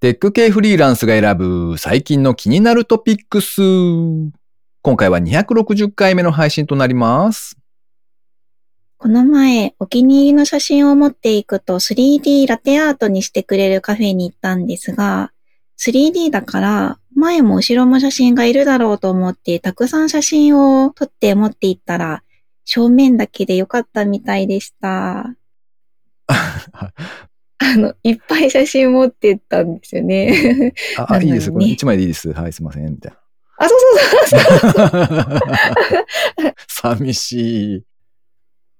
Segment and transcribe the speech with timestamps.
[0.00, 3.60] テック系フリーランスが選ぶ最近の気になるトピックス。
[4.80, 7.58] 今回は260回目の配信となります。
[8.96, 15.32] この前、お気に入りの写真を持っていくと 3D ラテアートにしてくれるカフェに行ったんですが、
[15.80, 22.22] 3D だから前も後ろも写真がいるだろうと思ってたくさん写真を撮って持っていったら
[22.64, 25.34] 正面だけでよかったみたいでした。
[27.58, 30.72] あの、いっぱい写真持ってったんですよね。
[30.96, 31.50] あ、あいいです。
[31.50, 32.32] これ1枚でいいです。
[32.32, 32.90] はい、すいません。
[32.90, 33.12] みたい
[33.58, 34.90] あ、そうそうそうそう。
[36.44, 36.54] な。
[36.68, 37.82] 寂しい。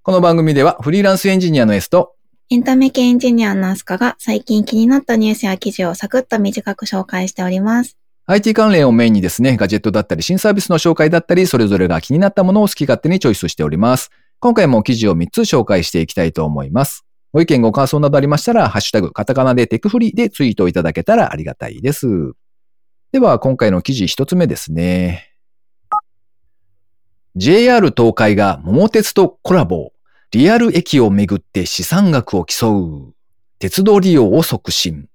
[0.03, 2.15] この番組ではフリーランスエンジニアの S と
[2.51, 7.99] エンタメ系エンジニアのアスカが最近気になったニュースや記事をサクッと短く紹介しております。
[8.25, 14.11] IT 関連をメインにですね、ガジェットだったり新サービスの紹介だったり、それぞれが気になったものを好き勝手にチョイスしております。
[14.41, 17.08] 今回も記事を3つ紹介していきたいと思います。
[17.33, 22.33] ご意見ご感想などありましたら、ハッシュタグ、カタカナでテクフリでツイートいただけたらありがたいです。
[23.13, 25.35] では、今回の記事1つ目ですね。
[27.37, 29.93] JR 東海が桃鉄とコラボ。
[30.31, 33.15] リアル駅をめぐって資産額を競う。
[33.59, 35.09] 鉄道利用を促進。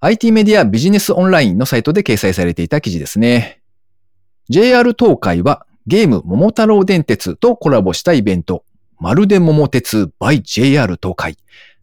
[0.00, 3.62] IT メディアビジネスオンラインのサイトで掲載されていた記事ですね。
[4.48, 8.64] JR 東海はゲーム桃太郎電鉄とコラボしたイベント、
[8.98, 11.36] まるで桃鉄 by JR 東海。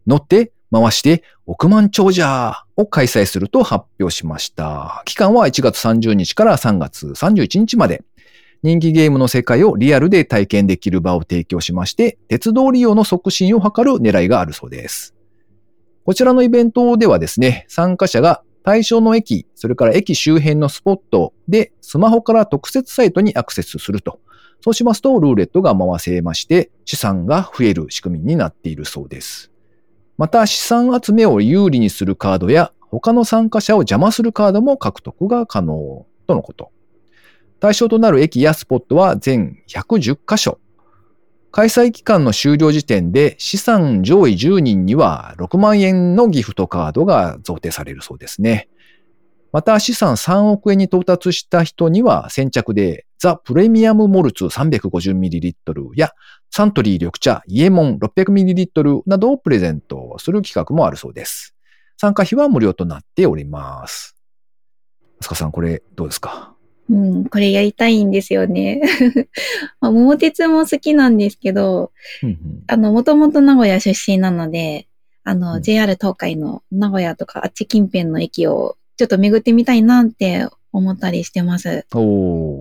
[0.06, 5.02] 乗って回して億万長者を開催すると発表しました。
[5.04, 8.02] 期間は1月30日から3月31日まで。
[8.64, 15.16] 人気ゲームの世界をリアルで体験できる場を提供しまして、鉄道利用の促進を図る狙いがあるそうです。
[16.04, 24.20] こちらのイベントではですね、参加者が対象の駅、それから駅周辺のスポットでスマホから特設サイトにアクセスすると。
[24.62, 29.50] そうしますと、ルーレットが回せまして、資産が増える仕組みになっているそうです。
[30.16, 36.70] また、資産集めを有利にするカードや、他の参加者を邪魔するカードも獲得が可能とのこと。
[37.58, 40.58] 対象となる駅やスポットは全110カ所。
[41.50, 48.68] 開催期間の終了時点で資産上位10人には6万円のギフトカードが贈呈されるそうですね。
[49.52, 56.10] また資産3億円に到達した人には先着でザ・プレミアムモルツ 350ml や
[56.50, 61.54] サントリー緑茶イエモン 600ml などをプレゼントする企画もあるそうです。
[61.98, 64.16] 参加費は無料となっております。
[65.20, 66.56] あすかさんこれどうですか？
[66.90, 68.80] うん、これやりたいんですよね。
[69.80, 71.92] まあ、桃鉄も好きなんですけど、
[72.24, 74.88] うんうんあの、もともと名古屋出身なので、
[75.22, 81.86] あの、うん JR 東海の名古屋とかあっち近辺の駅をちょっと巡ってみたいなって思ったりしてます。
[81.94, 82.51] おー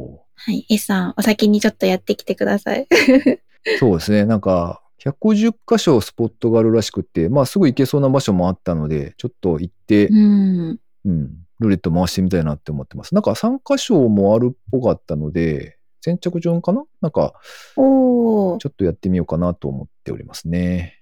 [0.44, 0.66] はい。
[0.70, 2.88] S さん、お先にちょっとやってきてください。
[3.80, 4.26] そうですね。
[4.26, 10.80] なんか、150箇所スポットがあるらしくって、まあすぐ行けそうな場所もあったので、ちょっと行って、うん。
[11.06, 13.14] うん、ルーレット回してみたいなって思ってます。
[13.14, 16.84] なんか3箇所もあるっぽかったので、先着順かな？
[17.02, 17.34] なんか、
[17.76, 18.58] おー。
[18.58, 21.02] ちょっとやってみようかなと思っておりますね。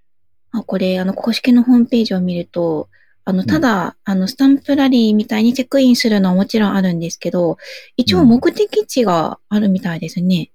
[0.52, 2.90] あ、これ、あの、公式のホームページを見ると、
[3.26, 7.58] あの、ただ、あの、スタンプラリーみたいにチェックインするのはもちろんあるんですけど、
[7.96, 10.52] 一応目的地があるみたいですね。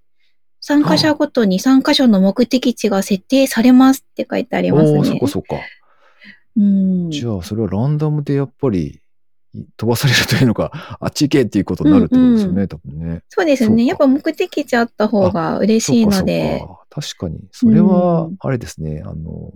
[0.60, 4.98] 参加者ごとに3箇所の目的地が設定されますって書いてありますね。
[4.98, 5.56] おー、そっかそっか。
[6.56, 7.10] うん。
[7.10, 9.00] じゃあ、それはランダムでやっぱり
[9.76, 13.22] 飛ばされるというのか、 あっち行けっていうことになるってことですよね、うん多分ね。
[13.28, 13.84] そうですね。
[13.86, 16.64] やっぱ目的地あった方が嬉しいので。
[16.90, 17.40] 確かに。
[17.52, 19.52] それはうん、あれですね、あの、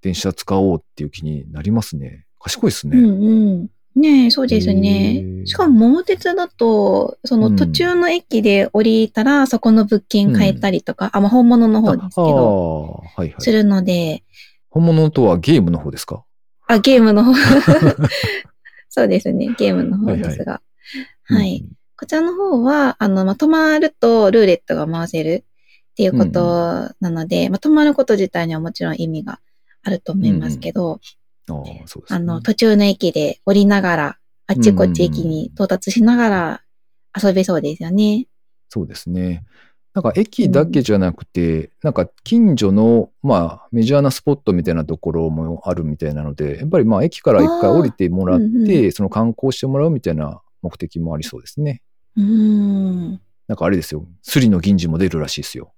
[0.00, 2.26] 電車使おうっていう気になりますね。
[2.42, 2.98] 賢いですね。
[2.98, 3.68] うんうん。
[3.94, 5.46] ねえ、そうですへねー。
[5.46, 13.40] しかも桃鉄だと、その途中の駅で降りたら、そこの物件変えたりとか、あ、まあ本物の方ですけど、はいはい。
[13.40, 14.24] するので、
[14.70, 16.24] 本物とはゲームの方ですか？
[16.66, 17.34] あ、ゲームの方。
[18.88, 19.54] そうですね。
[19.58, 20.62] ゲームの方ですが。
[21.24, 21.64] はい。
[21.96, 25.44] こちらの方は、あの、まあ、止まるとルーレットが回せる
[25.92, 29.40] っていうことなので、まあ、止まること自体にはもちろん意味が
[29.82, 30.98] あると思いますけど、うんうん
[31.48, 32.16] ああ、そうですね。
[32.16, 36.62] あの、途中の駅で降りながら、あっちこっち駅に到達しながら
[37.22, 38.26] 遊べそうですよね。
[38.68, 39.44] そうですね。
[39.94, 51.82] なんか駅だけじゃなくて、なんか近所の、まあ、メジャーなスポットみたいなところもあるみたいなので、やっぱりまあ、駅から一回降りてもらっあーうんて、その観光してもらうみたいな目的もありそうですね。
[52.16, 53.20] うーん。
[53.48, 54.06] なんかあれですよ。
[54.22, 55.74] スリの銀次も出るらしいですよ。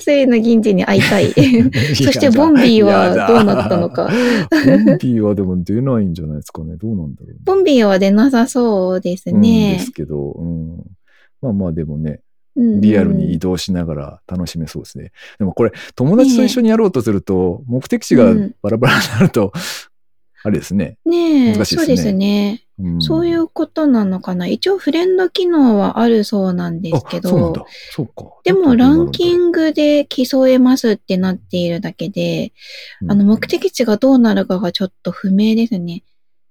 [0.00, 1.32] スリの銀次に会いたい。
[1.94, 4.10] そしてボンビーはどうなったのか。
[4.50, 6.76] ボンビーはでも出ないんじゃないですかね。
[6.76, 7.36] どうなんだろう、ね。
[7.44, 9.78] ボンビーは出なさそうですうんねで。
[9.80, 10.76] すけど、うん。
[11.40, 12.20] まあまあでもね、
[12.56, 15.12] うんリアルに移動しながら楽しめそうですね。
[15.38, 19.52] でもこれ、友達と一緒にやろうとすると、目的地がバラバラになると、
[20.42, 20.98] あれですね。
[21.04, 22.62] ねえ、難しいですねそうですね。
[22.80, 24.46] うんそういうことなのかな。
[24.46, 27.66] 一応フレンド機能はあるそうなんですけど。
[28.44, 32.52] でもランキグ、ングで競えますってなっているだけで、
[33.02, 36.04] うんあの目的地がどうなるかがちょっと不明ですね。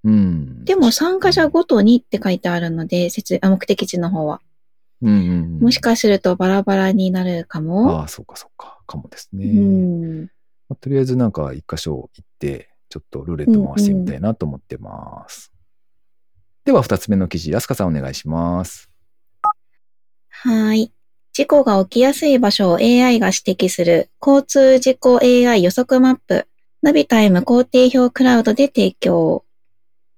[0.03, 0.65] うん。
[0.65, 4.41] でも参加者ごとにって書いてあるので、説あ目的地の方は。
[5.01, 8.00] うんうんうん、もしかするとバラバラになるかも。
[8.00, 8.80] ああ、そうかそうか。
[8.88, 9.45] かもですうね。
[9.45, 10.21] ん。
[10.23, 10.27] ま
[10.71, 15.51] あとりあえずなんか一箇所行って、ちょっとルーレット回してみたいなと思ってます。
[16.67, 18.89] では二つ目の記事、安香さんお願いします。
[20.27, 20.91] はい。
[21.31, 26.45] 事故が起きやすい場所を AI が指摘する交通事故 AI 予測マップ、
[26.81, 29.45] ナビタイム工程表クラウドで提供。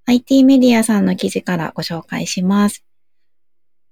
[0.06, 2.84] IT メディアさんの記事からご紹介します。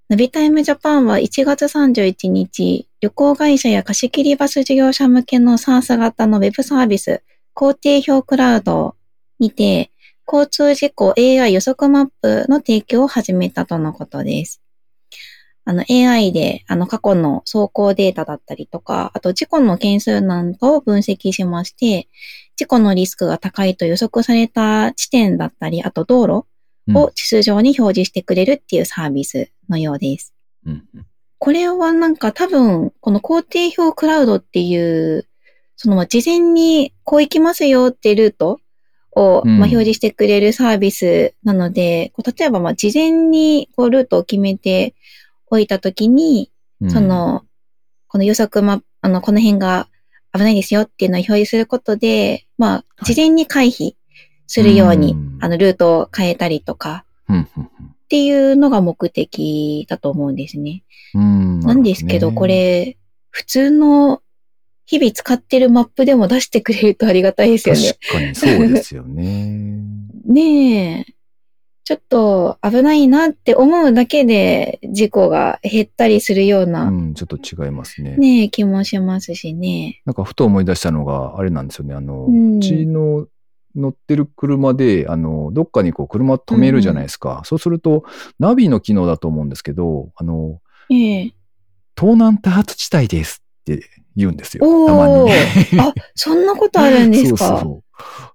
[0.09, 7.23] ナビタイムジャパンは1月31日、旅行会社や貸し切りバス事業者向けの SaaS 型のウェブサービス、
[7.53, 8.97] 工程表クラウド
[9.39, 9.91] にて、
[10.31, 14.61] 交通事故 AI 予測マップの提供を始めたとのことです。
[15.65, 22.07] あの AI であの過去の走行データだったりとか、あと事故の件数なんかを分析しまして、
[22.55, 26.45] 事故のリスクが高いと予測された地点だったり、あと道路
[26.87, 30.35] うんを地図上に表示してくれるっていうサービスのようです。
[30.65, 31.05] うんうん
[31.41, 35.25] これはなんか多分、この工程表クラウドっていう、
[35.77, 38.59] そのまあ事前にこう行きますよってルート
[39.11, 44.93] をうんまあ表示してくれるサービスなので、こう例えばまあ事前にこうルートを決めて
[45.49, 46.51] おいたときに、
[46.81, 47.43] うんそ、の、
[48.07, 49.87] この予測マあの、この辺が
[50.33, 53.93] 危ないですよっていうのを表示することで、まあ、事前に回避
[54.47, 57.45] するように、うんあの、ルートを変えたりとかっ
[58.09, 60.83] ていうのが目的だと思うんですね。
[61.13, 61.59] うん。
[61.61, 62.97] なんですけど、これ、
[63.31, 64.21] 普通の
[64.89, 67.81] 日々使ってるマップでも出してくれるとありがたいですよね。
[68.09, 69.83] 確かにそうですよね。
[70.25, 71.13] ねえ。
[71.83, 78.17] ちょっと危ないなって思うだけで事故が減ったりするよううな、ん、ちょっと違いますね。
[78.17, 80.01] ねえ、気もしますしね。
[80.05, 81.93] なんかふと思い出したのが、あれなんですよね。
[81.93, 83.27] あの、うんうちの
[83.75, 87.41] 乗ってる車で、あの、どっかにこう車止めるじゃないですか。
[87.45, 88.05] そうすると、
[88.39, 90.59] ナビの機能だと思うんですけど、あの、
[90.89, 91.33] ええ。
[91.95, 93.83] 東南多発地帯ですって
[94.15, 94.65] 言うんですよ。
[94.65, 95.31] おたまに。
[95.79, 97.37] あ、そんなことあるんですか？
[97.37, 97.83] そうそ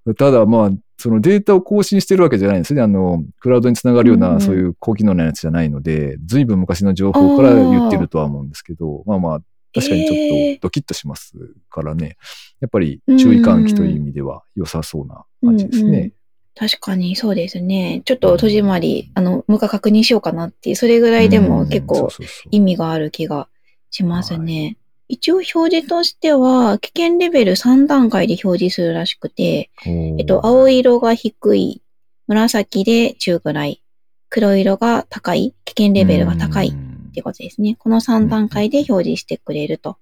[0.05, 0.15] う。
[0.15, 2.81] ただまあ、そのデータを更新してるわけじゃないんですね。
[2.81, 9.39] あの、クラウドにつながるような、そういう高機能なやつじゃないので、ずいぶん昔の情報から言ってるとは思うんですけど、まあまあ、
[9.73, 11.33] 確かにちょっとドキッとします
[11.69, 12.15] からね。
[12.61, 16.11] やっぱり注意喚起という意味では良さそうな感じですうんうんね。
[16.57, 18.01] 確かにそうですね。
[18.05, 22.09] ちょっと戸締まり、あの、もう一回確認しようかなっていう、それぐらいでも結うん構
[22.51, 23.49] 意味がある気が
[23.91, 24.77] しますね。
[25.07, 31.81] 一応表示としては、危険レベル3段階で表示するらしくて、えっと、青色が低い、
[32.27, 33.83] 紫で中ぐらい、
[34.29, 37.75] 黒色が高い、危険レベルが高いってことですね。
[37.75, 39.97] この3段階で表示してくれると。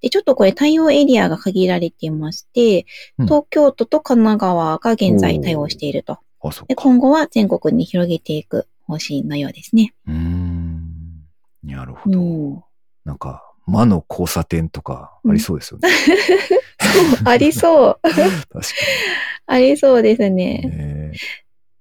[0.00, 2.86] で、ちょっとこれ対応エリアが限られていまして、
[3.18, 6.18] うん東京都と神奈川が現在対応していると。
[6.42, 6.82] あ、そっで、か。
[6.82, 9.94] 今後は全国に広げていく方針のようですね。
[10.06, 10.80] うーん。
[11.62, 12.20] なるほど。
[12.20, 12.22] う
[12.54, 12.64] ん。
[13.04, 15.88] なんか、魔の交差点とかありそうですよね。
[16.80, 18.00] そう、ありそう。
[19.46, 20.58] ありそうですにね。
[20.62, 21.12] ね。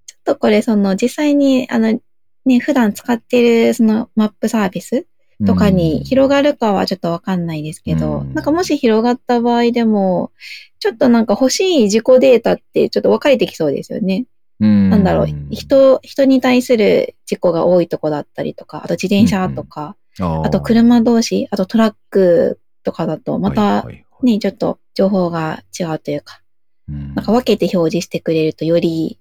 [0.05, 1.99] ちょっとこれ、その、実際に、あの、
[2.45, 5.05] ね、普段使ってる、その、マップサービス
[5.45, 10.31] とかに広がるかはちょっとわかんないですけど、うんなんかもし広がった場合でも、
[10.79, 14.25] ちょっとなんか欲しい自己データってちょっと分かれてきそうですよね。
[14.59, 23.85] ななんだろう、人、人に対する事故が多いとこだったりとか、あと自転車とか、ああと車同士、あとトラックとかだと、また
[24.21, 26.41] ね、ちょっと情報が違うというか、
[26.89, 29.19] うんなんか分けて表示してくれるとより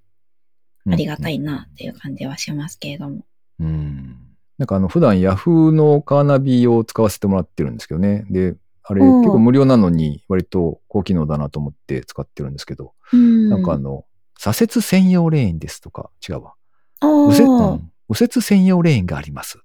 [0.91, 1.37] ありがたい。
[1.37, 3.25] いなっていう感じはしますけれども。
[3.61, 4.17] うん。
[4.57, 8.25] なんかあの、普段 Yahoo のカーナビを使わせてもらってるんですけどね。
[8.31, 13.51] で、あれうん結構無料なのに割と高機能だなと思って使ってるんですけど、うん。
[13.51, 14.05] なんかあの、
[14.39, 16.55] 左折専用レーンですとか、違うわ。
[17.01, 19.59] あ右折、うーん右折専用レーンがあります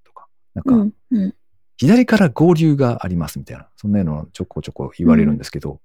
[0.53, 1.35] なんか、うん、うん。
[1.77, 5.81] 左から合流がありますみたいな、そんなのちょこちょこ言われるんですけど、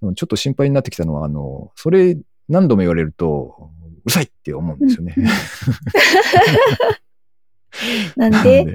[0.00, 2.16] でもちょっと心配になってきたのは、あの、それ
[2.48, 3.70] 何度も言われると、
[4.04, 5.14] うるさいって思うんですよね。
[5.16, 5.26] うん
[8.16, 8.74] なんで？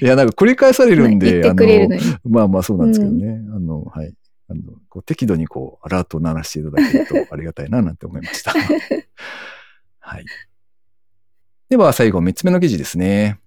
[0.00, 1.42] いや、なんか繰り返されるんで。
[1.48, 3.40] あのまあまあそうなんですけどね。
[3.54, 4.14] あの、はい。
[4.50, 8.52] あの、こう適度にこう、アラートを鳴らしていただけるとありがたいな、なんて思いました。
[10.00, 10.24] はい。
[11.68, 13.40] では最後、三つ目の記事ですね。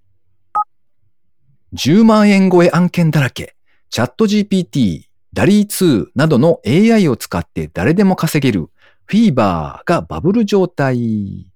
[1.73, 3.55] 10万円超え案件だらけ。
[3.89, 8.69] チャット GPT、ダリー2などの AI を使って誰でも稼げる
[9.05, 11.51] フィーバーがバブル状態。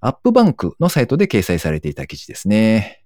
[0.00, 3.02] アップバンクのサイトで掲載されていた記事ですね。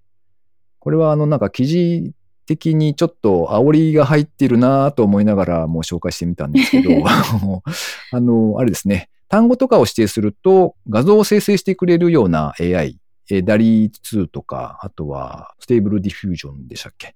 [0.80, 2.12] これはあのなんか記事
[2.46, 6.90] 的にちょっと煽りが入ってるなと思いながらもう紹介してみたんですけど、
[8.10, 9.10] あの、あれですね。
[9.28, 12.98] 単語とかを指定すると画像を生成してくれるような AI、
[13.42, 17.08] DALL-E 2とか、あとは Stable Diffusion でしたっけ？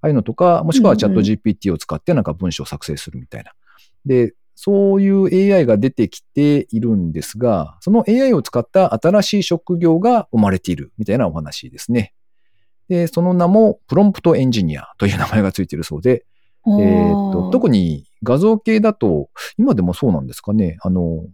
[0.00, 3.52] ああいうのとか、もしくはチャット GPT を使ってなんか文章を作成するみたいな。
[4.04, 12.14] で、そういう AI が出てきているんですが、その AI を使った新しい職業が生まれているみたいなお話ですね。
[12.88, 16.26] で、その名もプロンプトエンジニアという名前がついているそうで、
[16.66, 21.24] えー、と特に画像系だと、今でもそうなんですかね、あの、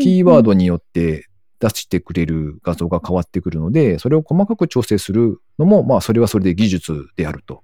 [0.00, 1.28] キーワードによって
[1.60, 7.62] 出してくれる画像が変わってくるので、それを細かく調整するのも、まあ、それはそれで技術であると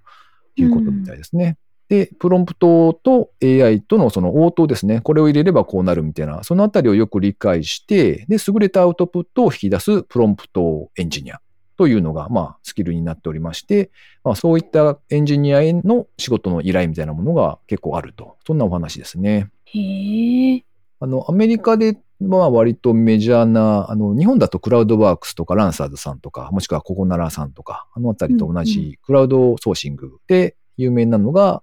[0.56, 1.56] いうことみたいですね。
[1.90, 5.00] うん、で、プロンプトと AI とのその応答ですね。
[5.00, 11.40] これを入れればこうなるみたいな、そのあたりをよく理解して、で、優れたアウトプットを引き出すプロンプトエンジニア
[11.76, 13.90] というのが、まあ、スキルになっておりまして、
[14.24, 18.36] まあ、そういったエンジニアへの仕事の依頼みたいなものが結構あると。
[18.46, 19.50] そんなお話ですね。
[19.64, 20.64] へえ。
[21.00, 21.98] あの、アメリカで
[22.30, 31.62] は割とメジャーな、あの、日本だとクラウドワークスとかランサーズさんとか、もしくはココナラさんとか、あのあたりと同じクラウドソーシングで有名なのが、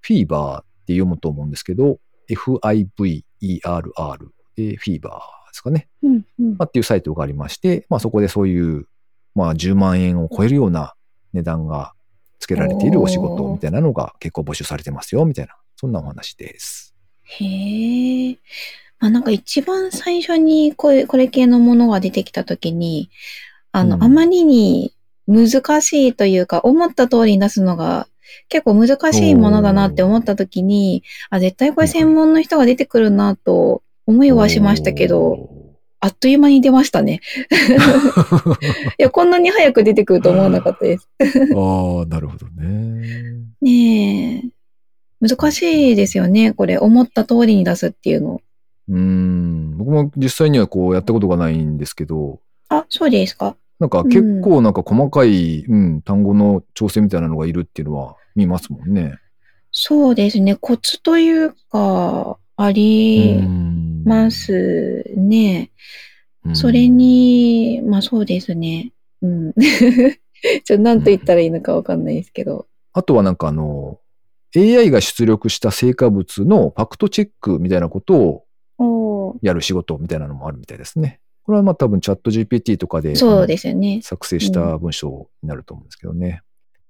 [0.00, 3.92] フィーバーって読むと思うんですけど、F-I-V-E-R-R
[4.56, 5.88] でフィーバーですかね。
[6.02, 8.86] うんうんまあ、っていうサイトがありまして、まあそこでそういう、
[9.34, 10.94] まあ10万円を超えるような
[11.32, 11.92] 値段が
[12.38, 16.94] 付けられているお仕事みたいなのが結構募集されてますよ、みたいな、そんなお話です。
[17.22, 18.38] へえ。
[19.00, 23.10] まあなんか一番最初にこれこれ系のものが出てきたときに、
[23.72, 24.94] あの、うんあまりに
[25.26, 28.06] 難しいというか、思った通りに出すのが
[28.48, 35.48] 結構難しいものだなって思ったときに、あ、絶対これ専門の人が出てくるなと思いはしましたけど、
[36.00, 37.20] あっという間に出ましたね。
[38.98, 41.08] いや、こんなに早く出てくると思わなかったです。
[41.54, 43.06] ああ、なるほどね。
[43.60, 44.42] ね
[45.22, 45.26] え。
[45.26, 46.52] 難しいですよね。
[46.54, 48.40] これ、思った通りに出すっていうの。
[48.90, 49.78] うーん。
[49.78, 53.56] 僕も実際にはこうやったことがないんですけど、あ、そうですか。
[53.78, 59.14] なんか結構なんか細かい、うん、単語の調整みたいなのがいるっていうのは見ますもんね。
[59.72, 60.56] そうですね。
[60.56, 63.40] コツというか、あり
[64.04, 65.70] ますね。
[66.44, 68.92] うんそれ、に、まあそうですね。
[69.20, 69.52] うん。
[70.64, 72.66] ちょ、なんと言ったらいいのかわかんないですけど。
[72.94, 74.00] あとはなんかあの、
[74.56, 78.44] AI が出力した成果物のファクトチェックみたいなことを
[79.42, 81.20] やる仕事みたいなのもあるみたいですね。
[81.42, 84.00] これはまあ多分チャット GPT とかでそうですよね。
[84.02, 86.42] 作成した文章になると思うんですけどね。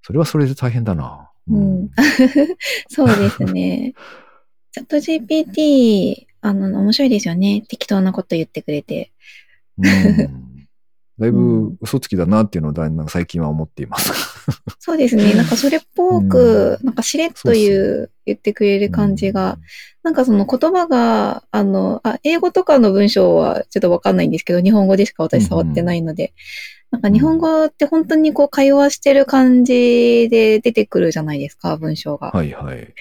[0.03, 1.31] それはそれで大変だな。
[1.49, 1.91] うん。
[2.89, 3.95] そうですね。
[4.73, 7.65] チャット GPT、あの、面白いですよね。
[7.69, 9.13] 適当なこと言ってくれて。
[9.79, 10.50] うん
[11.21, 14.11] だいぶ嘘つきだなっていうのをだんだん最近は思っています。
[14.81, 15.35] そうですね。
[15.35, 19.59] なんかそれっぽく、うなんかしれっと言そうう、言ってくれる感じが、
[20.03, 26.33] なんかその言葉が、あの、あ、英語とかの文章はちょっとわかんないんですけど、日本語でしか私触ってないので、
[26.91, 32.31] なんか日本語って本当にこう会話してる感じで出てくるじゃないですか、文章が。
[32.31, 32.95] はいはい。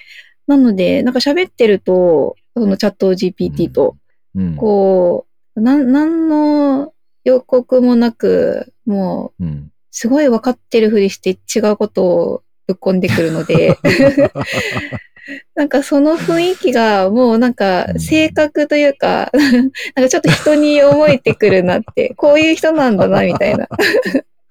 [0.46, 3.96] なので、なんか喋ってると、そのチャット GPT と、
[4.34, 4.56] うん。
[4.56, 6.92] こう、なん、なんの
[7.24, 9.72] 予告もなく、もう、うん。
[9.92, 13.76] すごい分かってるふりして違うことをぶっ込んでくるので、
[15.54, 23.68] なんかその雰囲気がもうなんか性格というか、 なんかちょっと人に思えてくるなって、こういう人なんだなみたいな。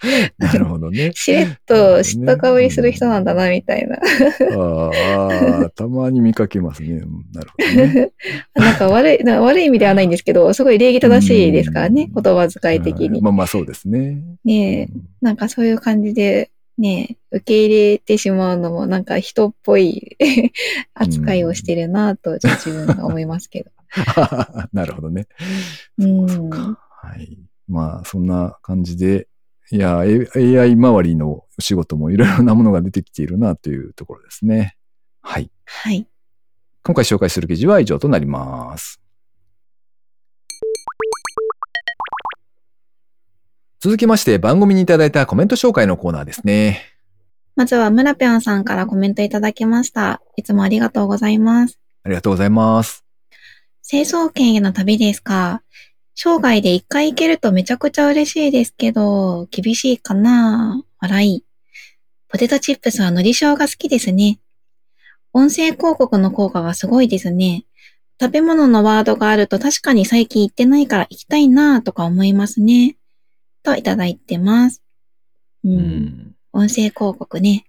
[0.38, 1.12] なるほどね。
[1.14, 3.98] しれっと知ったかぶりする人なんだなみたいな。
[3.98, 6.90] ああ、たまに見かけますね。
[6.90, 8.12] うんなるほどね。
[8.56, 13.22] なんか悪い、 悪い意味ではないんですけど、すごい礼儀正しいですからね、うん言葉遣い的に。
[13.22, 14.18] まあまあそうですね。
[14.46, 14.88] ねえ、
[15.22, 20.18] なんかそういう感じで、ねえ、受け入れてしまうのもなんか人っぽい
[20.94, 23.72] 扱いをしてるなと、ちょっと自分が思いますけど。
[24.72, 25.28] なるほどね。
[25.98, 26.26] うん。
[26.50, 27.38] はい。
[27.68, 29.28] まあ、そんな感じで、
[29.72, 34.76] いや、AI 周りのお仕事もいろいろなものが出てきているなというところですね。
[35.22, 35.52] はい。
[35.66, 36.08] はい。
[36.84, 39.00] 今回紹介する記事は以上となります。
[43.80, 46.82] 続きまして番組にいただいたコメント紹介のコーナーですね。
[47.56, 50.22] まずは村ぴょんさんからコメントいただきました。
[50.36, 51.80] いつもありがとうございます。
[52.04, 53.06] ありがとうございます。
[53.84, 55.62] 成層圏への旅ですか？
[56.22, 61.46] 生涯で一回行けるとめちゃくちゃ嬉しいですけど、厳しいかな笑い。
[62.28, 64.42] ポテトチップスは海苔塩が好きですね。
[65.32, 67.64] 音声広告の効果がすごいですね。
[68.20, 72.98] 食べ物のワードがあると確かに最近行ってないから行きたいなとか思いますね。
[73.64, 74.84] といただいてます。
[75.64, 75.72] うん。
[75.72, 76.36] うん。
[76.52, 77.64] 音声広告ね。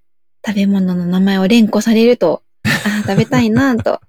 [0.45, 4.01] 食べ物の名前を連呼されると、あー食べたいなと。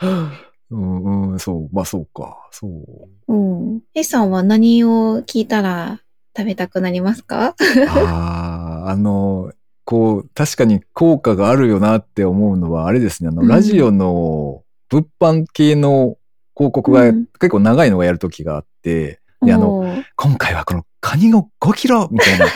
[0.70, 2.48] うん、うん、そう、まあそうか。
[2.50, 3.32] そう。
[3.32, 3.36] う
[3.76, 3.80] ん。
[3.94, 6.00] A さんは何を聞いたら
[6.36, 7.54] 食べたくなりますか？
[7.88, 9.52] ああ、あの、
[9.84, 16.16] こう、確かに効果があるよなって思うのは、あれですね、あの、うんラジオの物販系の
[16.56, 22.46] 広告がうん結構長いのがやるときがあって、で、あの、今回はこのカニを5キロみたいな。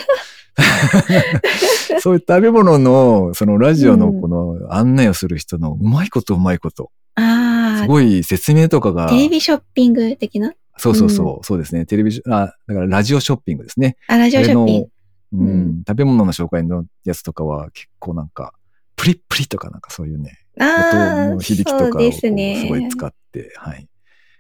[2.00, 6.90] そういう食べ物の、そのラジオのこの案内をする人のうまいことうまいこと。
[7.16, 9.09] すああ、ごい説明とかが。
[9.09, 10.55] テレビショッピング的な？
[10.79, 11.87] そうそうそう、そうですね。
[11.87, 13.97] テレビショ、あ、だからラジオショッピングですね。
[14.07, 14.87] あ、ラジオショッピング。
[14.87, 14.93] うん
[15.35, 18.53] うん食べ物の紹介のやつとかは結構なんか、
[18.97, 22.69] プリップリとかなんかそういうね、ああ、音の響きとかをすすね。
[22.69, 23.89] ごい使って、はい。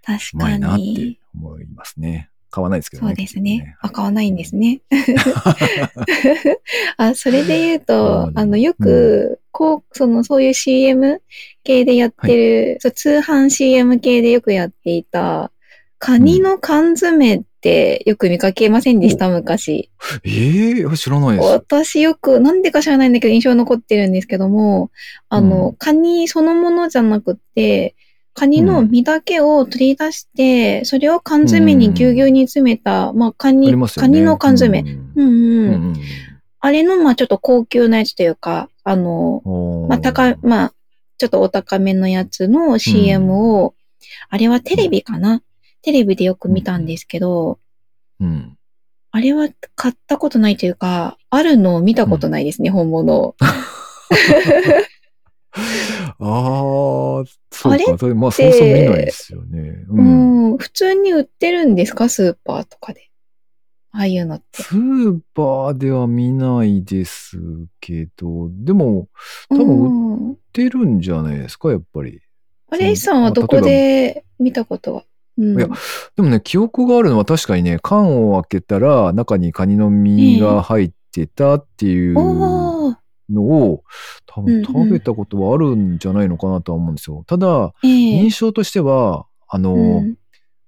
[0.04, 1.18] 確うまかいなってに。
[1.34, 2.28] 思いますね。
[2.52, 3.08] 買わないですけどね。
[3.08, 3.76] そうですね。
[3.80, 4.82] 結あ、買わないんですね。
[6.98, 11.22] あ、それで言うと、うんあの、よく、こう、その、そういう CM
[11.64, 15.50] 系でやってる、そう通販 CM 系でよくやっていた、
[15.98, 19.88] カニの缶詰ってよく見かけませんでした、昔。
[19.98, 21.48] 局ねええ知らないです。
[21.48, 24.90] 私よく、なんでか知らないんだけど印象残ってるんですけども、
[25.30, 27.94] あの、うんカニそのものじゃなくって、
[28.34, 33.88] カニの身だけを取り出して、それを缶詰にぎゅうぎゅうに詰めた、まあ、カあニ、ね。
[33.94, 34.80] カニの缶詰。
[34.80, 35.74] うんうんうん。
[35.74, 35.94] うんうん
[36.64, 40.74] あれの、まあ、ちょっと高級なやつというか、あの、うんまあ、高、まあ、
[41.18, 43.74] ちょっとお高めのやつの CM を、
[44.28, 45.42] あれはテレビかな？
[45.82, 47.58] テレビでよく見たんですけど、
[48.20, 48.56] うん。
[49.10, 53.34] あれは買ったことないというか、あるのを見たことないですね、本物を。
[55.54, 57.24] ああ、そ
[57.68, 57.98] うか。
[57.98, 59.84] それまあ、そうそう見ないですよね。
[59.88, 60.54] ううん。
[60.54, 62.08] ん、普通に売ってるんですか？
[62.08, 63.10] スーパーとかで。
[63.94, 64.62] ああいうのって。
[64.62, 67.38] スーパーでは見ないです
[67.80, 69.08] けど、でも、
[69.50, 70.36] 多分売っうん。
[70.52, 72.22] てるんじゃないですか、やっぱり。
[72.70, 75.04] あれ、イさんはどこで見たことは
[75.36, 75.58] うん。
[75.58, 75.68] いや
[76.16, 83.84] でもね、記憶があるのは確かにね、缶を開けたら中にカニの身が入ってたっていうのおーを、
[84.26, 87.24] 多分食べたことはあるんじゃないのかなとは思うんですよ。
[87.26, 90.18] ただ、ええ印象としては、あの、うん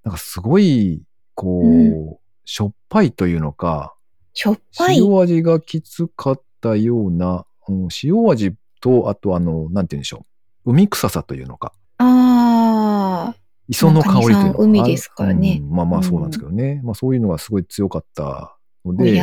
[0.04, 1.02] なんかすごい、
[1.34, 3.94] こう、うしょっぱいというのか、
[4.34, 4.98] しょっぱい。
[4.98, 10.26] 塩味がきつかったような、うん塩味と、あとあの、なんて言うんでしょ
[10.66, 10.72] う。
[10.72, 11.72] 海臭さというのか。
[11.98, 13.36] ああ。
[13.68, 14.62] 磯の香りというのか。
[14.62, 16.82] 海ですからねうんまあまあそうなんですけどね。
[16.84, 18.58] まあそういうのがすごい強かった
[18.92, 19.22] のおで、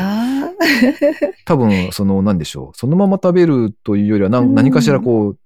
[1.46, 2.78] 多分、その、なんでしょう。
[2.78, 5.38] そのまま食べるというよりは、なんうん何かしらこう、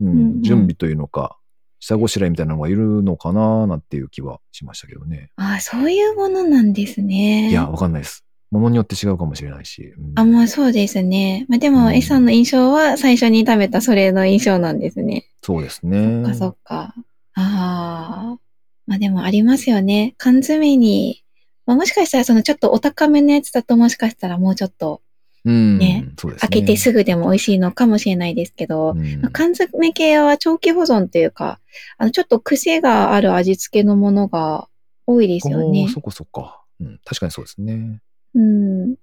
[0.00, 1.38] うん準備というのか、
[1.78, 5.30] 下ごしらえみたいなのがいるのかななんていう気はしましたけどね。
[5.36, 7.50] ああ、そういうものなんですね。
[7.50, 8.24] いや、わかんないです。
[8.50, 9.94] ものによって違うかもしれないし。
[9.96, 11.46] うんあ、まあそうですね。
[11.48, 15.26] まあでも、うん A さんの印象は最初に食べたそれの印象なんですね。
[15.42, 16.22] そうですね。
[16.24, 16.94] そっかそっか。
[17.34, 18.38] ああ。
[18.86, 20.14] まあでもありますよね。
[20.18, 21.21] 缶詰に、
[21.66, 25.00] まあもしかしたらそのちょっとお高めのやつだともしかしたらもうちょっと
[25.44, 25.78] うん。
[25.78, 26.48] ねそうですね。
[26.48, 31.58] 開けてすぐでも美味しいのかもしれないですけど、うんまあ缶詰系は長期保存というか、
[31.98, 34.68] あのちょっと癖がある味付けのものが
[35.06, 35.88] 多いですよね。
[35.88, 36.62] そこそっか。
[36.80, 37.00] うん。
[37.04, 38.00] 確かにそうですね。
[38.34, 38.94] うん。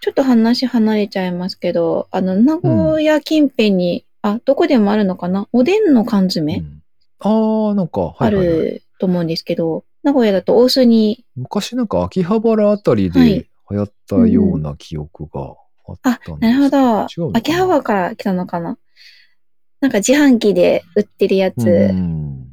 [0.00, 5.48] ちょっと話離れちゃいますけど、あの、名古屋近辺に、あ、どこでもあるのかな？
[5.52, 6.82] おでんの缶う詰ん
[7.20, 8.56] ああ、なんか、はあいはい、はい。
[8.70, 13.28] ると思うんですけど、名古屋だと大須に、昔なんか秋葉原あたりはい。
[13.28, 15.54] で流行ったような記憶が
[15.86, 17.32] あったんですけなるほど。
[17.34, 18.78] 秋葉原から来たのかな？
[19.80, 22.48] なんか自販機で売ってるやつ、うん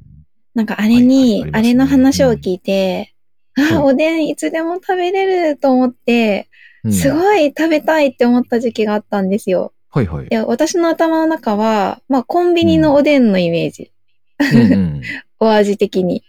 [0.53, 3.13] なんかあれはいに、はいあれの話を聞いて、
[3.57, 3.83] あ、うん。
[3.83, 6.49] おでんいつでも食べれると思って、
[6.83, 6.93] うん。
[6.93, 9.73] すごい食べたいって思った時期があったんですよ。
[9.89, 10.29] はいはい。
[10.29, 13.91] で私の頭の中は、まあコンビニのおでんのイメージ。
[14.39, 15.01] うんうん。
[15.39, 16.23] お味的に。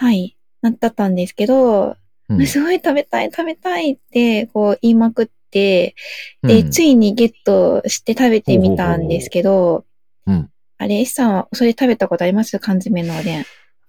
[0.00, 0.12] はい。
[0.12, 0.36] はい。
[0.62, 1.96] なだったんですけど、
[2.28, 5.94] うんすごい食べたい食べたいってこう言いまくって、
[6.42, 9.84] で、うんついにゲットして食べてみたんですけど、
[10.26, 12.56] うんあれ、S さんはそれ食べたことあります？
[12.60, 13.40] 缶詰のおでん。
[13.40, 13.44] う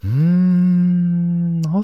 [0.05, 1.83] ーん、あっ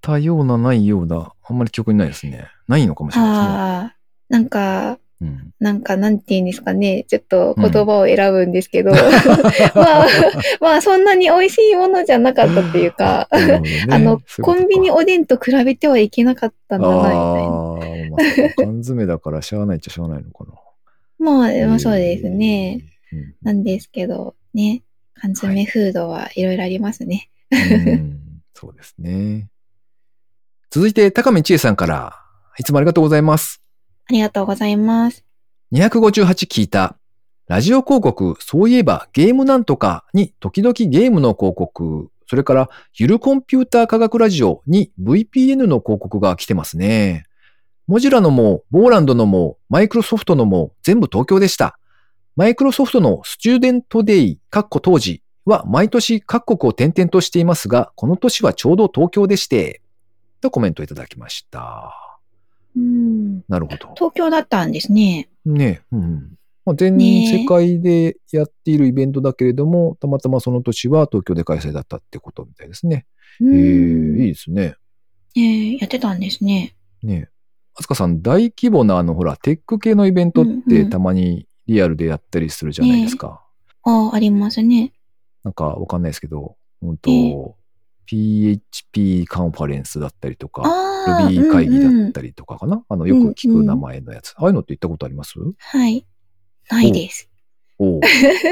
[0.00, 2.46] たような、ないような、あんまり記憶にないですね。
[2.68, 3.96] ないのかもしれないああ、
[4.28, 5.01] なんか、ですね。
[5.22, 7.04] うんなんか、なんて言うんですかね。
[7.06, 8.90] ちょっと言葉を選ぶんですけど、
[9.76, 10.06] まあ、
[10.60, 17.18] まあ、そんなに美味しいものじゃなかったっていうか、ねあの、コンビニおでんと比べてはいけなかったんだな、みたいな。
[17.18, 20.52] ああ、まあ、缶詰だからしゃあないっちゃしゃあないのかな。
[21.20, 22.80] まあ、まあそうですね。
[23.12, 23.34] うん。
[23.42, 24.82] なんですけど、ね。
[25.14, 27.30] 缶詰フードはいろいろありますね。
[27.52, 27.56] う
[27.92, 28.18] ん
[28.54, 29.48] そうですね。
[30.70, 32.16] 続いて、高見千恵さんから、
[32.58, 33.61] いつもありがとうございます。
[34.08, 35.24] ありがとうございます。
[35.72, 36.96] 258聞いた。
[37.48, 47.24] ラジオ広告、そういえばゲームなんとかに時々ゲームの広告、それからゆるコンピューター科学ラジオに VPN の広告が来てますね。
[47.86, 51.78] モジュラのも、ボーランドのも、マイクロソフトのも全部東京でした。
[52.36, 59.82] マイクロソフトのスチューデントデイ、かっこ当時は毎年各国を転々としていますが、この年はちょうど東京でして、
[60.40, 62.11] とコメントいただきました。
[62.76, 63.42] うん。
[63.48, 63.94] なるほど。
[63.96, 65.28] 東京だったんですね。
[65.44, 66.32] ねえ、うん。
[66.64, 73.06] まあ、全世界でやっているイベントだけれども、たまたまその年は東京で開催だったってことみたいですね。
[73.40, 74.76] うええんいいですね。
[75.36, 76.74] えーやってたんですね。
[77.02, 77.32] ねえ。
[77.74, 83.42] あつかさん、大規模なあの、ほら、テック系のイベントっうんうんてたまにリアルでやったりするじゃないですか。
[83.84, 84.92] ああ、ありますね。
[85.42, 87.56] なんかわかんないですけど、本ええ当
[88.12, 90.62] PHP カンファレンスだったりとか、
[91.06, 94.34] Ruby 会議だうんうんったりとかかな、あの、よく聞く名前のやつ。
[94.36, 95.34] ああいうのって行ったことあります？
[95.58, 96.06] はい。
[96.70, 97.28] ないです。
[97.78, 98.00] おう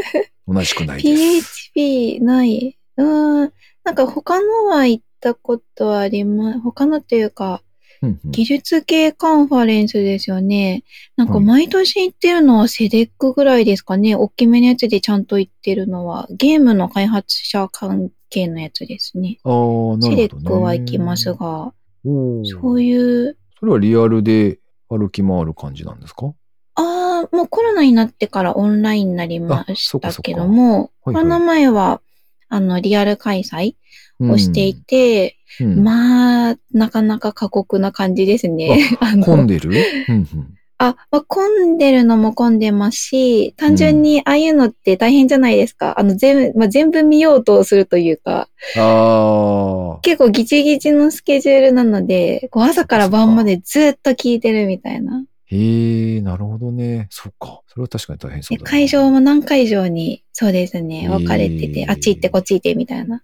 [0.49, 1.70] 同じくないです。
[1.75, 2.79] PHP ない。
[2.96, 3.53] うーん。
[3.85, 6.59] なんか他のは行ったことあります。
[6.61, 7.62] 他のっていうか、
[8.03, 10.85] うんうん技術系カンファレンスですよね。
[11.16, 14.14] なんかはい毎年行ってるのはセデックぐらいですかね？
[14.16, 19.38] 大きめのやつでちゃんと行ってるのは、ゲームの開発者関係のやつですね。
[19.45, 20.09] ああ、なるほど、ね。
[20.09, 26.33] セデックは行きますが、そういう、それはリアルで歩き回る感じなんですか？
[26.77, 30.90] ああ、もうコロナになってからオンラインになりましたけども、はいはい。
[31.03, 32.01] コロナ前は、
[32.49, 33.75] あの、リアル開催
[34.21, 35.73] をしていて、うん。
[35.73, 38.97] うんまあ、なかなか過酷な感じですね。
[39.25, 39.71] 混んでる、
[40.09, 46.01] うんうんあ、まあ、混んでるのも混んでますし、単純にああいうのって大変じゃないですか。
[46.01, 55.23] あの、全部、まあ、全部見ようとするというか、ああ、結構ギチギチのスケジュールなので、こう朝から晩までずっと聞いてるみたいな。
[55.45, 57.09] へえ、なるほどね。
[57.11, 57.61] そっか。
[57.66, 58.64] それは確かに大変そうだな。
[58.64, 63.23] で会場も何会場に、そうですね、分かれてて、あっち行ってこっち行ってみたいな。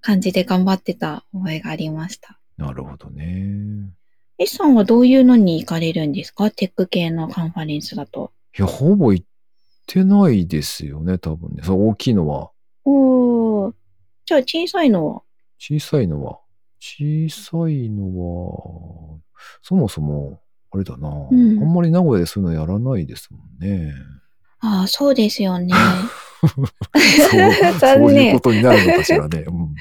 [0.00, 2.38] 感じで頑張ってた覚えがありました。
[2.56, 3.97] なるほどね。
[4.38, 6.50] S さんはどういうのに行かれるんですか？
[6.50, 8.32] テック系のカンファレンスだと。
[8.56, 9.26] いや、ほぼ行っ
[9.86, 11.62] てないですよね、多分ね。
[11.64, 12.50] そう、大きいのは。
[12.84, 13.74] おー。
[14.26, 15.22] じゃあ小さいのは？
[15.58, 16.38] 小さいのは。
[16.80, 19.18] 小さいのは、
[19.62, 23.92] そもそも、あれだな、うんあんまり名古屋でそういうのやらないですもんね。
[24.60, 25.74] ああ、そうですよね。
[26.40, 26.66] そう、
[27.80, 29.44] そう残いう念ことになるのかしらね。
[29.48, 29.74] うん、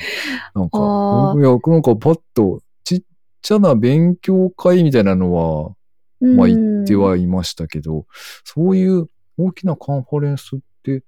[0.56, 2.62] なんか、いや、なんかパッと、
[3.48, 5.76] ちゃな勉強会みたいなのは、
[6.20, 8.06] うんまあ言ってはいましたけど、
[8.44, 9.08] そういう
[9.38, 11.04] 大きなカンファレンスって、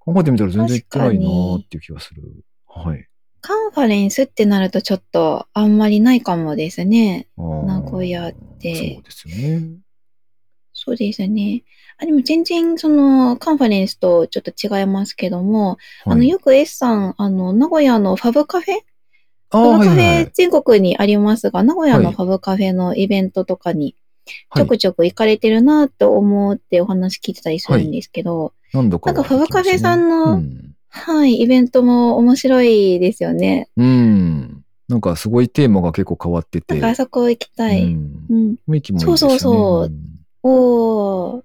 [0.00, 2.22] 考えてみたら全然行ってないなーっていう気がする。
[2.66, 3.06] はい。
[3.40, 7.28] カンファレンスってなるとちょっとあんまりないかもですね。
[7.36, 9.68] 名古屋ってそうですよね。
[10.72, 11.62] そうですね。
[11.98, 18.74] あ、でも全然そのカンファレンスとちょっと違いますけども、あのはいよく S さん、あの名古屋のファブカフェ
[19.56, 23.94] あーファブカフェ全国にありますが、名古屋はいのファブカフェのイベントとかに
[24.26, 30.42] ちはいょくちょく行かれてるなって思ってお話聞いてたりするんですけど、何度かはなんかファブカフェさんの
[30.88, 33.68] はい、イベントも面白いですよね。
[33.76, 33.86] うん。
[33.86, 34.64] うん。
[34.88, 36.74] なんかすごいテーマが結構変わってて。
[36.74, 37.82] だからあそこ行きたい。
[37.82, 38.56] うんうん。
[38.68, 39.28] 雰囲気もいいですよね。
[39.28, 40.14] そうそうそうん
[40.44, 41.42] おー。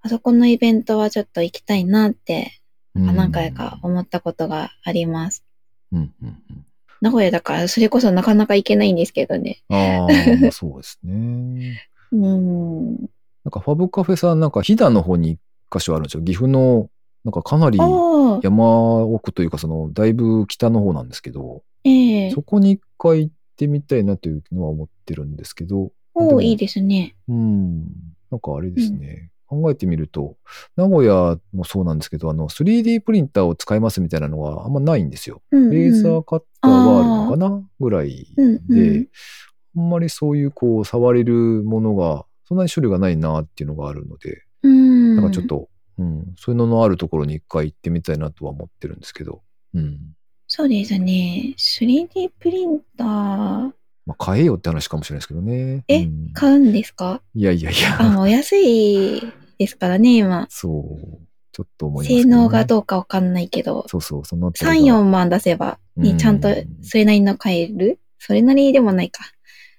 [0.00, 2.58] あそこのイベントはちょっと行きたいなって、
[2.94, 5.44] うん何回か思ったことがあります。
[5.92, 6.66] うんうんうん。
[7.02, 9.64] 名古屋だからそれこそなかなか行けないんですけどね。
[9.68, 11.90] ああ、まあそうですね。
[12.12, 12.96] うん。
[12.96, 16.22] なんかファブカフェさん、なんか飛騨の方に一箇所あるんですよ。
[16.22, 16.88] 岐阜の、
[17.24, 17.78] なんかかなり
[18.42, 27.16] 山奥というか、その、だいぶ北の方なんですけど、ええそこに一回行ってみたいなというのは思ってるんですけど、おー、でもいいですね。
[27.28, 27.82] うん。
[28.30, 29.32] なんかあれですね。
[29.52, 30.36] 考えてみると、
[30.76, 35.42] 名古屋もそうなんですけど、あの、3D プリンターを使いますみたいなのはあんまないんですよ。
[35.50, 35.70] うん、うん。
[35.70, 37.68] レーザーカッターはあるのかな？
[37.80, 39.08] ぐらいうんうでん、
[39.76, 41.34] あんまりそういうこう、触れる
[41.64, 45.16] ものが、そんなに種類がないなっていうのがあるので、うん。
[45.16, 49.42] なんかちょっと、うん、そういうののあるところに一回行ってみたいなとは思ってるんですけど、
[49.74, 49.98] うん。
[50.48, 51.54] そうですね。
[51.56, 53.72] 3D プリンター、ま
[54.08, 55.84] あ、買えよって話かもしれないですけどね。
[55.86, 57.22] えうん買うんですか？
[57.34, 59.22] いやいやいあ、や、もう安い
[59.62, 60.46] ですからね、今。
[60.50, 62.22] そう、ちょっと思いますね。
[62.22, 66.48] 性能がどうかわかんないけど、そうそう、そのあた3、りが4万出せば、うんにちゃんと
[66.82, 68.00] それなりの買える？
[68.18, 69.24] それなりでもないか。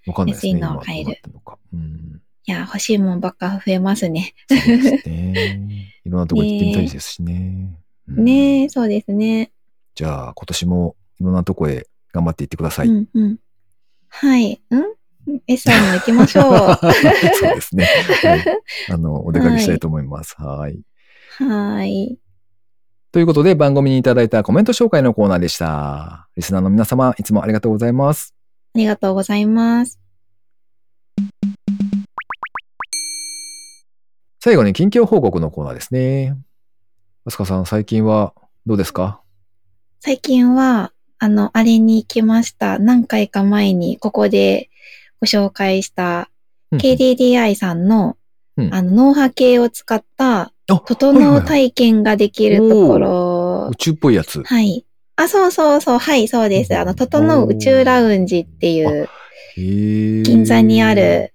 [0.07, 0.51] わかんないですね。
[0.53, 2.21] 安いのを今買えるどうん。
[2.45, 4.33] いや、欲しいもんばっか増えますね。
[4.49, 5.91] そうですね。
[6.05, 7.79] いろんなとこ行ってみたいですしね。
[8.07, 9.51] うんねえ、そうですね。
[9.95, 12.87] じゃあ、今年もいろんなとこへ頑張っていってください。
[12.89, 13.37] うんうん。
[14.09, 14.51] はい。
[14.51, 14.59] ん？
[15.47, 16.77] ?S さんも行きましょう。
[17.35, 17.87] そうですね。
[18.23, 18.45] はい
[18.91, 20.35] あの、お出かけしたいと思います。
[20.37, 20.79] はい。
[21.39, 22.17] はい。
[23.11, 26.27] ということで、番組にいただいたコメント紹介のコーナーでした。
[26.35, 28.33] リスナーの皆様、いつもありがとうございます。
[28.75, 29.99] ありがとうございます。
[34.43, 36.35] 最後に近況報告のコーナーですね。
[37.25, 38.33] あすかさん、最近は
[38.65, 39.21] どうですか？
[39.99, 42.77] 最近は、あの、あれに行きました。
[42.79, 44.69] 何回か前に、ここで
[45.23, 46.29] ご紹介した、
[46.73, 48.17] KDDI さんの、
[48.57, 54.43] うんあの、脳波計を使った、あ整う体験ができるところ宇宙っぽいやつ。
[54.43, 54.85] はい。
[55.15, 55.97] あ、そうそうそう。
[55.97, 56.77] はい、そうです。
[56.77, 59.07] あの、整う宇宙ラウンジっていう、
[59.55, 61.33] 銀座にある、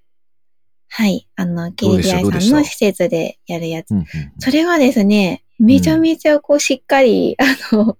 [0.90, 3.94] はい、あの、KDDI さんの施設でやるやつ。
[4.38, 7.96] それがですね、めちゃめちゃこう、しっかり、あの、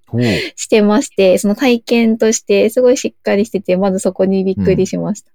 [0.55, 5.33] してまして、その体験として、すごいしっかりしてて、まずそこにびっくりしました。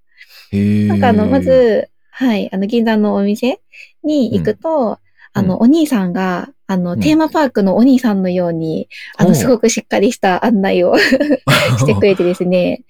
[0.88, 3.60] なんかあの、ま、ず、はい、あの、銀座のお店
[4.04, 5.00] に行くと、
[5.34, 7.00] あの、お兄さんが、あの、うん。
[7.00, 8.88] テーマパークのお兄さんのように、
[9.18, 10.96] あの、すごくしっかりした案内を
[11.80, 12.84] してくれてですね、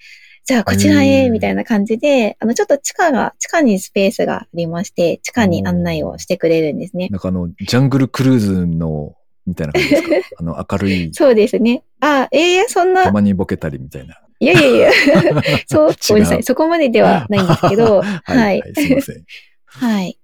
[0.46, 7.08] じゃあこちらへ、みたいな感じで、あの、ちょっと地下が、地下にスペースがありまして、地下に案内をしてくれるんですね。
[7.12, 10.10] なんかあの、ジャングルクルーズの、みたいな感じですか？
[10.40, 11.84] あの、明るい、そうですね。
[12.02, 14.20] あ、ええそんなた、まにボケたりみたいな。
[14.44, 14.92] いやいやいや、
[15.68, 16.44] そう、ごめんなさい。
[16.44, 19.24] そこまでではないんですけど、 は、はいいはい、すいません。
[19.66, 20.20] はい。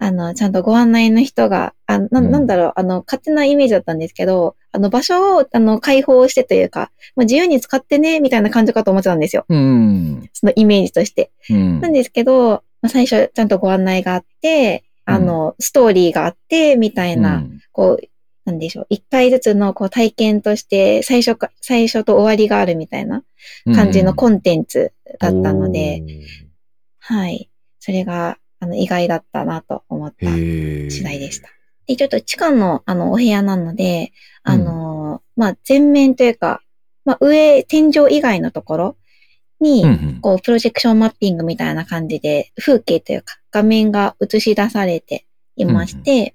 [0.00, 9.44] あの、ちゃんとご案内の人が、あなうんなんだろう、あの、勝手なイメージだったんですけど、あの、場所を、あの、開放してというか、まあ、自由に使ってね、みたいな感じかと思ってたんですよ。
[9.48, 10.30] うん。
[10.32, 11.30] そのイメージとして。
[11.50, 11.80] うん。
[11.80, 18.08] なんですけど、まあ、最初、ちゃんとご案内があって、あの、ストーリーがあって、みたいな、うんこう、
[18.48, 23.22] なんでしょう、一回ずつのこう体験として、最初か、最初と終わりがあるみたいな
[23.74, 26.02] 感じのコンテンツだったので、
[26.98, 27.50] はい。
[27.78, 31.50] それが、あの、意外だったなと思った次第でした。
[31.86, 36.62] で、ちょっと地下の、あの、お部屋なので、あの、まあ、全面というか、
[37.04, 38.96] まあ、上、天井以外のところ
[39.60, 40.20] に、うんうん。
[40.22, 46.34] こう、プロジェクションマッピングみたいな感じで、風景というか、画面が映し出されていまして、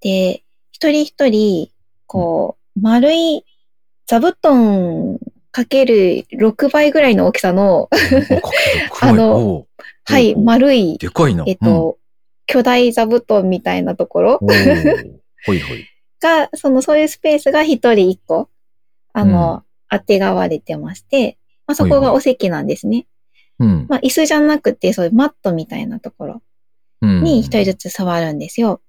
[0.00, 0.42] で、
[0.82, 1.70] 一人一人、
[2.06, 3.44] こう、丸い
[4.08, 5.18] 座布団
[5.52, 7.88] かける6倍ぐらいの大きさの、
[9.00, 9.66] あの
[10.04, 11.44] はい、丸い、でかいな。
[11.46, 11.98] えっと、
[12.46, 14.38] 巨大座布団みたいなところ
[15.46, 15.86] ほいほい。
[16.20, 18.48] が、その、そういうスペースが一人一個、
[19.12, 23.06] あの、あてがわれてまして、まあ、そこがお席なんですね。
[23.60, 23.86] うん。
[23.88, 26.42] まあ、椅子じゃなくて、そういうマットみたいなところ
[27.02, 28.80] に一人ずつ座るんですよ。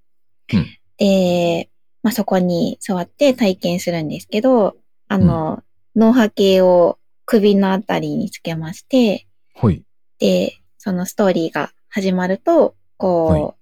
[0.52, 0.66] うん
[0.98, 1.70] で、
[2.04, 4.76] まあ、そこに座って体験するんですけど、
[5.08, 5.64] あの、
[5.96, 9.84] 脳波計を首のあたりにつけまして、ほい。
[10.20, 13.54] で、そのストーリーが始まると、こう、はい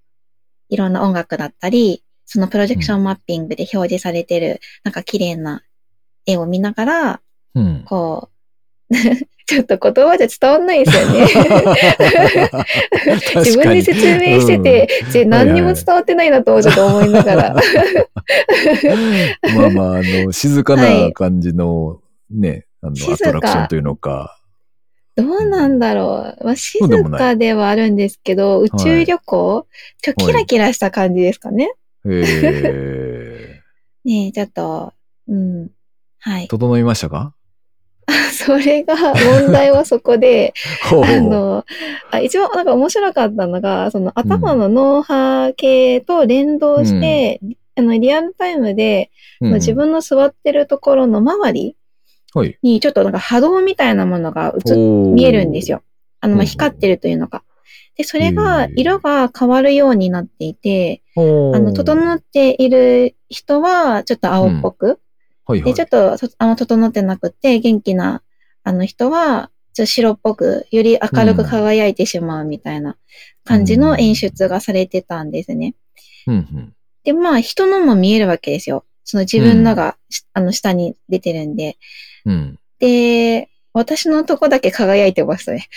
[0.72, 5.64] い、ろんな音楽だったり、そのプロジェクションマッピングで表示されてる、なんか綺麗な
[6.26, 7.22] 絵を見ながら、
[7.54, 7.84] うん。
[7.86, 8.31] こう、
[9.48, 11.28] ちょっと言葉じゃ伝わんないですよね。
[13.36, 17.56] 自分で説明してて、ぜ何にも伝わってないなとちょっと思いながら。
[19.56, 22.00] まあまあ、あの、 静かな感じの、
[22.30, 24.38] ね、あの、静かアトラクションというのか。
[25.16, 26.46] どうなんだろう。
[26.46, 29.68] まあ、静かではあるんですけど、宇宙旅行、
[30.02, 31.74] ちょ、キラキラした感じですかね。
[32.06, 33.62] へえ。
[34.06, 34.94] ねえ、ちょっと、
[35.28, 35.70] うん。
[36.20, 36.48] はい。
[36.48, 37.34] 整いましたか？
[38.32, 40.54] それが、問題はそこで、
[40.92, 41.66] あの、
[42.12, 47.40] あ一番なんか面白かったのが、その頭の脳波系と連動して、
[47.76, 51.76] あの、リアルタイムで、うん自分の座ってるところの周り
[52.36, 52.56] はい。
[52.62, 55.82] にちょっとなんか波動みたいなものが映っ見えるんですよ。
[56.20, 57.44] あの、ま光ってるというのか。
[57.98, 61.02] で、それが色が変わるようになっていて。
[61.18, 65.00] あの、整っている人はちょっと青っぽく、
[65.52, 68.24] はいはいで、ちょっと、そあの、整ってなくて、元気な、
[68.64, 72.98] あの人は、ちょっと白っぽく、より明るく輝いてしまうみたいな
[73.44, 75.76] 感じの演出がされてたんですね。
[76.28, 76.74] うんうん。
[77.04, 78.86] で、まあ、人のも見えるわけですよ。
[79.04, 81.78] その自分のが、しあの、下に出てるんで。
[82.26, 82.60] うん。
[82.80, 85.70] で、私のとこだけ輝いてましたね。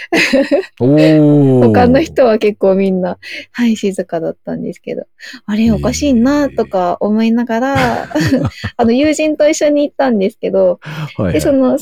[0.78, 3.18] 他の人は結構みんな、
[3.52, 5.06] はい、静かだったんですけど、
[5.46, 8.08] あれおかしいなとか思いながら、
[8.76, 11.78] あの、友人と一緒に行ったんですけど、はいはいで、その、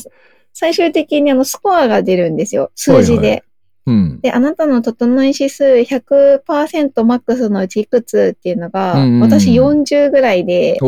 [0.53, 2.71] 最終的にあの、スコアが出るんですよ。
[2.75, 3.17] 数字で。
[3.17, 3.43] はいはい
[3.85, 4.21] うん。
[4.21, 10.77] で、あなたの整い指数100%マックスのうちいくつっていうのが、うんうん私40ぐらいで、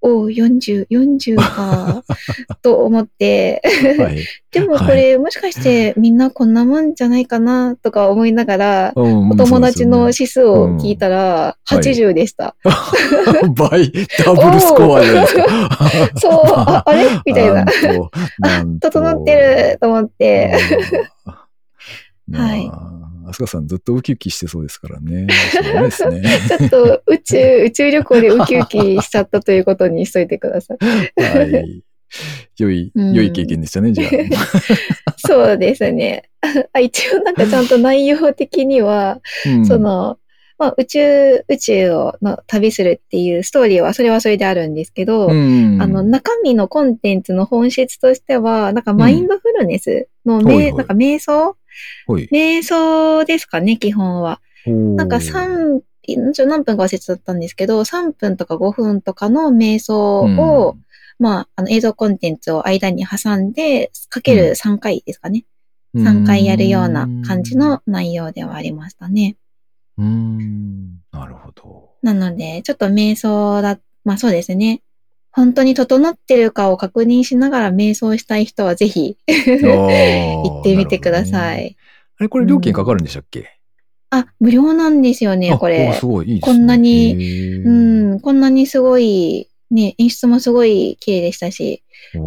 [0.00, 0.16] おー。
[0.16, 2.02] おお40、40か、
[2.62, 4.18] と思って、ーはい。
[4.52, 12.54] でもこれ、もしかしてみんなこんなもんじゃないかなとか思いながら、おお友達の指数を聞いたら、はい80でした。
[13.54, 13.92] 倍、
[14.24, 15.44] ダブルスコアじゃないですか。
[16.16, 17.04] そう、ああれ？
[17.24, 17.64] みたいな。
[18.80, 20.52] 整ってると思って。
[22.28, 25.26] うんはいまあ、あすかさんずっとウキウキしてそうですからね。
[25.26, 25.30] ね。
[25.88, 31.22] ちょっと宇宙、宇宙旅行でウキウキしちゃったということにしといてください。
[31.22, 31.82] はい。
[32.58, 34.10] 良い、うん良い経験でしたね、じゃあ。
[35.16, 36.30] そうですね。
[36.72, 40.18] あ一応なんかちゃんと内容的には、うんそ、の、
[40.58, 51.56] まあ、宇宙、宇宙をの旅するっていうストーリーはそれはそれであるんですけど、うんあの、中身のコンテンツの本質としては、なんかマインドフルネスの、めはいはいなんか瞑想？
[52.08, 54.40] 瞑想ですかね、基本は。
[54.66, 60.76] なんかおー3、ちょ何分か忘れちゃったんですけど、3分とか5分とかの瞑想を、
[61.18, 65.44] まあ、あの映像コンテンツを間に挟んで、かける3回ですかね。
[65.94, 69.36] うん3回やるような感じの内容ではありましたね。
[69.96, 71.94] うーん、なるほど。
[72.02, 74.82] なので、ちょっと瞑想だ、まあそうですね。
[75.36, 79.68] 本当に整ってるかを確認しながら瞑想したい人はぜひ行
[80.48, 81.58] 行ってみてくださ。
[81.58, 81.76] い。
[82.18, 83.50] あれ、これ料金かかるんでしたっけ、
[84.08, 86.06] あ、無料なんですよね、これす。
[86.06, 86.56] ごい、いいですね。
[86.56, 87.12] こんなに
[87.66, 91.82] うん、こんなにすごい、ね、演出もすごい綺麗でしたし、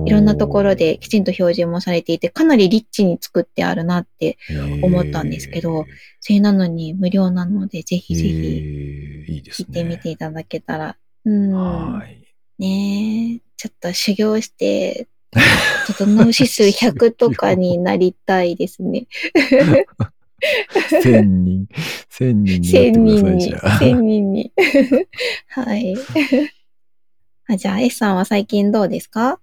[0.05, 4.37] いろんなところできちんと表示もされていて、かなりリッチに作ってあるなって、
[4.83, 5.87] 思ったんですけど
[6.19, 9.43] それなのに無料なので、ぜひぜひ。
[9.57, 10.95] 行ってみていただけたら。
[11.25, 11.51] うん。
[11.53, 12.28] はい。
[12.59, 15.07] ねえ、ちょっと修行して、
[15.87, 19.07] 整う指数100とかになりたいですね。
[21.01, 21.67] 千人、
[22.09, 24.01] 千人に1000なってください、人に。
[24.01, 24.51] 1000人に。
[25.49, 25.95] はい。
[27.47, 29.39] あじゃあ、S さんは最近どうですか？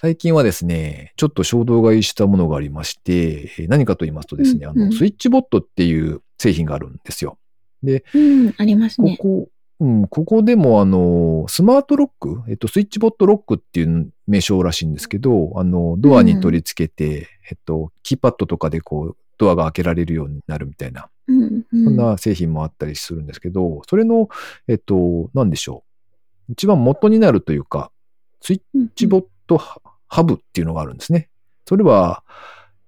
[0.00, 7.38] 最近はですね、ちょっと衝動買いしたものがありまして、えー何かと言いますとですね、あの、うんうんスイッチボットっていう製品があるんですよ。
[7.84, 9.16] うん、ありますね。
[9.18, 9.48] ここ、
[9.82, 21.84] うん、ここでもあの、スマートロック、えっと、スイッチボットロックっていう名称らしいんですけど、あの、ドアに取り付けて、えっと、キーパッドとかでこう、ドアが開けられるようになるみたいな、うん、うん。
[21.84, 24.28] そんな製品もあったりするんですけど、それの、
[24.68, 25.82] えっと、なんでしょ
[26.48, 26.52] う。
[26.52, 27.90] 一番元になるというか、
[28.40, 31.28] スイッうんチボットハハブっていうのがあるんですね。
[31.66, 32.22] それは、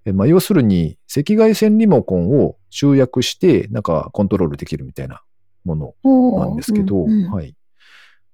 [0.04, 5.24] えまあ、要するに赤外線リモコンを集約して、なんかコントロールできるみたいな
[5.64, 7.30] ものなんですけど、うんうん。
[7.30, 7.54] はい。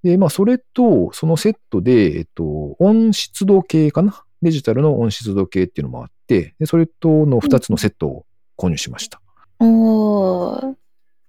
[0.03, 4.23] で、まあ、それと、そのセットで、えっと、温湿度計かな？
[4.41, 8.25] デジタルの温湿度計っていうのもあって、でそれとの2つのセットを
[8.57, 9.21] 購入しました。
[9.59, 10.75] おー。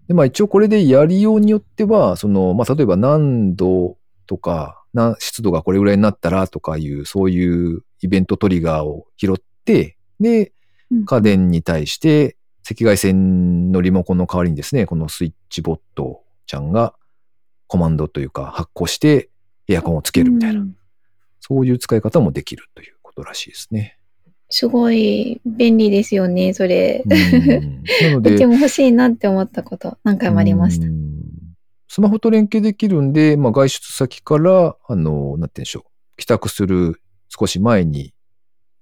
[0.08, 10.52] で、まあ、一応これでやりようによっては、その、まあ、例えば何度とか、な湿度がこれぐらいになったらとかいう、そういうイベントトリガーを拾って、で、
[10.90, 11.04] うん。
[11.04, 12.36] 家電に対して
[12.68, 16.94] 赤外線のリモコンの代わりにですね、このスイッチボットちゃんが
[17.66, 19.30] コマンドというか発行して
[19.68, 20.76] エアコンをつけるみたいな、うん
[21.44, 23.98] そういう使い方もできるということらしいですね。
[24.48, 27.08] すごい便利ですよね、それう。
[27.08, 30.90] んなので うち、も欲しいなって思ったこと何回もありましたう。
[30.90, 31.12] ん
[31.88, 36.16] スマホと連携できるんで、まあ、外出先から、あの、なんて言うんでしょう。
[36.16, 38.14] 帰宅する少し前に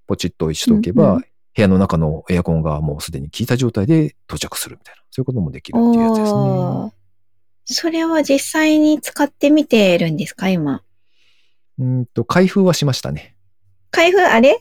[0.07, 6.93] ポチッとしとけば、うんうん部屋の中のエアコンがもうすでに効いた状態で到着するみたいな、そういうこともできるっていうやつですね。
[7.65, 10.83] それは実際に使ってみてるんですか、今？
[11.79, 13.35] うんと、開封はしましたね。
[13.91, 14.21] 開封？
[14.21, 14.59] あれ？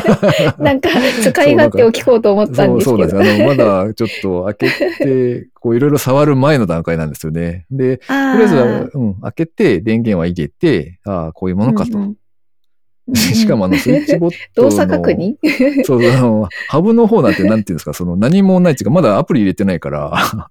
[0.58, 0.88] なんか、
[1.22, 3.10] 使い勝手を聞こうと思ったんですそう、けど。
[3.10, 3.36] そうなんです。
[3.36, 4.70] あの、まだちょっと開け
[5.04, 7.66] て、こういろいろ触る前の段階なんですよね。
[7.70, 11.98] で、とありあえずは、うん、開けて電源は入れて、ああ、こういうものかと。
[11.98, 12.16] うんうん
[13.14, 14.70] しかもあの、スイッチボットの。
[14.70, 15.34] 動作確認？
[15.84, 20.48] そう、あの、ハブの方なんてなんていうんですか、その何もないっていうか、まだアプリ入れてないから、あ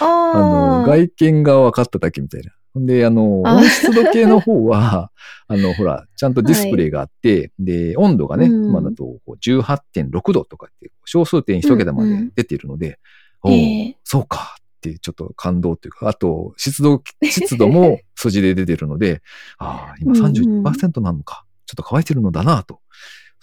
[0.82, 0.84] の。
[0.86, 2.52] 外見が分かっただけみたいな。
[2.76, 5.12] で、あの、あ温湿度計の方は、
[5.46, 8.68] あの、ほら、ちゃんとディスプレイがあって、で、温度がね、うん。
[8.70, 12.98] 今だとこう18.6度とかって、小数点一桁まで出ているので、
[13.42, 13.96] おうええ。
[14.02, 19.22] そうかっていうちょっと感動というか、あと、湿度、湿度も数字で出てるので、
[19.58, 20.62] ああ、今うんうん。
[20.64, 21.44] 31%なのか、
[21.74, 22.80] っと乾いてるのだなと。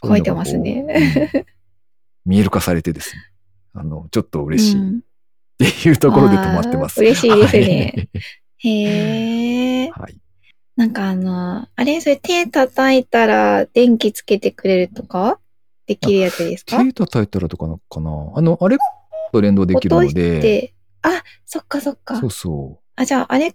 [0.01, 1.45] 乾いてますね
[2.25, 3.21] 見える化されてですね。
[3.73, 5.01] あの、ちょっと嬉しいっうん
[5.57, 6.99] ていうところで止まってます。
[6.99, 8.09] あー嬉しいですね
[8.57, 9.89] へえ。
[9.89, 10.01] はい。
[10.01, 10.17] はい。
[10.75, 15.39] なんかあの、あれそれ手叩いたら電気つけてくれるとか？
[15.85, 16.83] できるやつですか？
[16.83, 18.77] 手叩いたらとかなかなあの、あれ
[19.31, 22.31] と連動できる落としので、て、あ、そっかそっかそう。
[22.31, 23.53] そあ、じゃああれ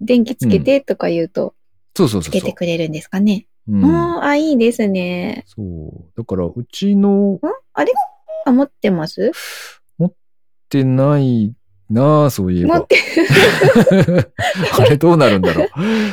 [0.00, 1.54] 電気つけてとか言うと、
[1.96, 2.52] そうそうそうつけて。
[2.52, 3.46] くれるんですかね？
[3.68, 5.44] うんあいいですね。
[5.46, 6.10] そう。
[6.16, 7.38] だから、うちの
[7.72, 7.92] あれ？
[8.44, 9.30] あ、持ってます？
[10.04, 10.12] っ
[10.68, 11.54] てない
[11.90, 12.86] なあ、そういえば持っ。
[12.86, 12.96] て、
[14.80, 15.68] あれどうなるんだろう。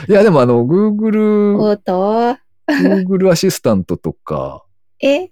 [0.09, 2.37] いや、でもあの、Google、おっと、
[2.67, 4.65] Google アシスタントとか
[4.99, 5.31] え？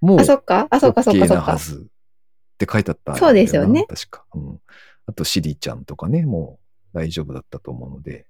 [0.00, 4.24] もあ、そっかあ、そっかそっかっって書いてあったそうですよねな確か。
[4.34, 4.60] うん。
[5.06, 6.58] あと、シリちゃんとかね、も
[6.94, 8.26] う大丈夫だったと思うので。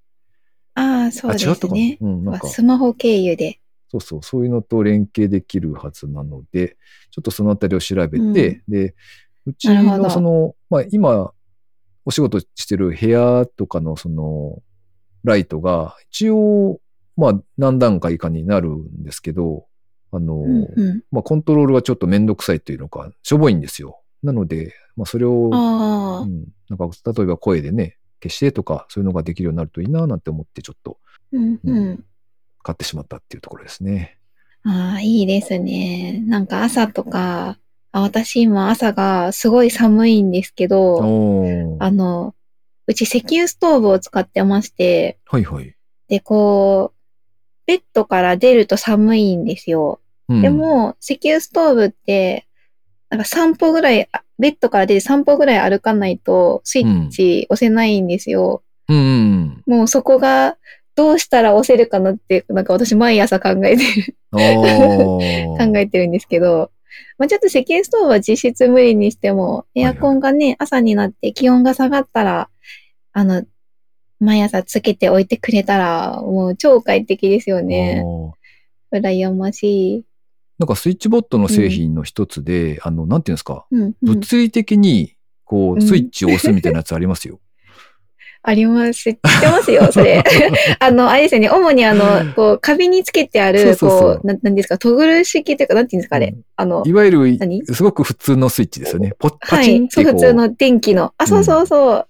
[0.77, 1.99] ああ、そうであ、違ったかなすね。
[2.01, 3.61] うん、なんか、スマホ経由で。
[3.89, 6.77] そうそう、そういうのと連携できるはずなので、
[7.11, 8.95] ちょっとそのあたりを調べて、で、
[9.47, 11.33] うちなるほどのその、まあ今、
[12.05, 14.62] お仕事してる部屋とかのその、
[15.24, 16.81] ライトが、一応、
[17.16, 19.66] まあ何段階かになるんですけど、
[20.12, 21.03] あの、うんうん。
[21.11, 24.01] まあコントロールがちょっとめんどくさいというのか、しょぼいんですよ。
[24.22, 30.99] なので、まあそれを、ああ、うん、なんか例えば声でね、消してとか、そういうのができるようになるといいななんて思ってちょっと
[31.33, 32.05] うんうん。
[32.62, 34.19] 買ってしまったっていうところですね。
[34.64, 36.23] ああ、いいですね。
[36.27, 37.59] なんか朝とか、
[37.93, 40.99] あ私今朝がすごい寒いんですけど、
[41.79, 42.35] あの、
[42.87, 45.75] うち石油ストーブを使ってまして、はいはい。
[46.09, 46.97] で、こう、
[47.67, 50.01] ベッドから出ると寒いんですよ。
[50.29, 52.49] うんで、も、石油ストーブって、
[53.11, 58.62] なんか散歩ぐらい、あベッドから出て散歩ぐらい歩かないとスイッチ押せないんですよ。
[58.89, 60.57] うんうんもうそこが
[60.97, 64.39] どうしたら押せるかなって、なんか私毎朝考えてる、 考
[65.76, 66.70] えてるんですけど、
[67.18, 72.49] まあちょっと石油ストーブは実質無理にしても、エアコンがね、朝になって気温が下がったら、
[73.12, 73.45] あの、
[74.20, 78.03] 毎朝つけておいてくれたら、もう超快適ですよね。
[78.91, 80.05] 羨ましい。
[80.59, 83.95] なんかスイッチボットの製品の一つで、あの、なんていうんですか、うん、うん。
[84.03, 87.41] 物理的に、こう、うんスイッチを押すみたいなやつありますよ。
[88.43, 88.93] あります。
[88.93, 90.23] 知ってますよ、それ。
[90.79, 91.51] あの、あれですよね。
[91.51, 96.35] 主にあの、こう、壁につけてある、そうそうそうこう、ななんですか、トグル式というか、なんていうんですか、あれ？
[96.55, 99.15] あの、いわゆる何、すごく普通のスイッチですよね。
[99.19, 99.67] ポパはい。
[99.67, 100.13] そう、チンってこう。
[100.15, 101.13] 普通の電気の。
[101.19, 102.07] あ、そうそうそう。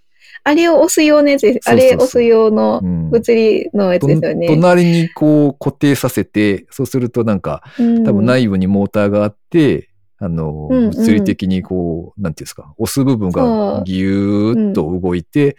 [0.49, 1.69] あれを押す用のやつです。
[1.69, 4.47] あれ押す用のうん物理のやつですよね。
[4.47, 15.57] と隣にこう固定させて、そうするとなんか、多分内部にモーターがあって、あの、うんうん物理的にこう、なんていうんですか、押す部分がギューッと動いて、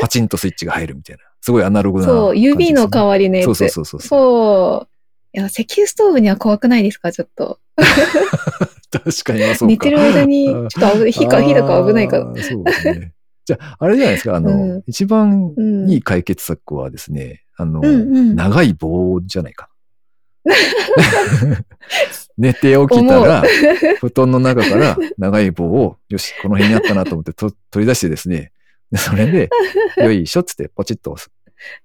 [0.00, 1.22] パチンとスイッチが入るみたいな。
[1.40, 3.44] すごいアナログなね、そう、指の代わりのやつ。
[3.44, 4.00] そうそうそうそう。
[4.00, 5.38] そう。
[5.38, 7.60] いや、石油ストーブには怖くないですかちょっと。
[8.90, 9.70] 確かに、まあそうか。
[9.74, 12.24] 寝てる間に、ちょっと 火か、火とか危ないから。
[12.42, 13.13] そうですね。
[13.44, 18.36] じゃあ、あれじゃないですか、あの、うん一番うんいい解決策はですね、あの、うんうん。
[18.36, 19.68] 長い棒じゃないか
[20.44, 20.54] な。
[22.36, 23.44] 寝て起きたら、
[24.00, 28.52] 布団の中から長い棒を、よし、この辺にあったなと思ってと取り出してですね、
[28.90, 29.48] でそれで、
[30.02, 31.30] よいしょっつってポチッと押す。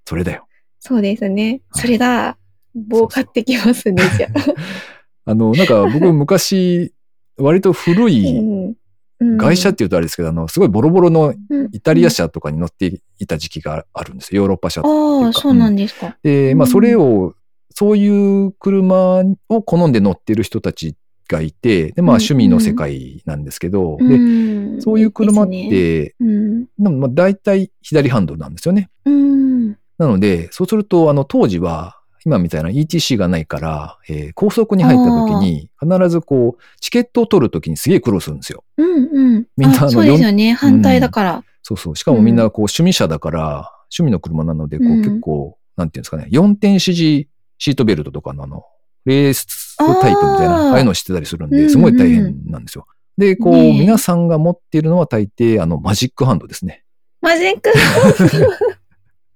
[0.06, 0.48] それだよ。
[0.80, 1.62] そうですね。
[1.70, 2.38] はいそれだ。
[2.76, 5.32] 棒買ってきますね、じゃあ。
[5.32, 6.94] あの、なんか僕昔、
[7.38, 8.76] 割と古い、うん
[9.20, 14.42] 外車って言うとあれですけど、あの、すごいボロボロのうんイタリア車とかに乗っていた時期があるんですよ。
[14.42, 14.82] ヨーロッパ車。
[14.82, 16.18] ああ、そうなんですか。
[16.24, 17.36] で、まあ、それを、
[17.72, 20.96] そういう車を好んで乗ってる人たち
[21.28, 26.68] がいて、で、まあ、うん趣味の世界なんですけど、で、んそういう車って、うん。
[26.78, 28.90] まあ、大体左ハンドルなんですよね。
[29.06, 29.70] うん。
[29.98, 31.99] なので、そうすると、あの、当時は、
[32.30, 38.64] 今みたいな ETC がないから、えー高速に入った時に、必ずこう、チケットを取る時にすげえ苦労するんですよ。
[38.78, 39.48] うんうん。
[39.58, 40.54] みんなあのそうですよね。
[40.54, 41.44] 反対だから。
[41.64, 41.96] そうそう。
[41.96, 47.28] しかもみんなこう、趣味車だから、趣味の車なので、こう、うん結構、なんていうんですかね、4点指示
[47.58, 48.64] シートベルトとかのあの、
[49.06, 52.86] レースタイプみたいな、あーああいうのをしてたりするんで、うんうんすごい大変なんですよ。
[53.18, 56.84] で、こう、ねえ皆さんが持っているのは大抵、あの、マジックハンドですね。
[57.22, 57.70] マジック。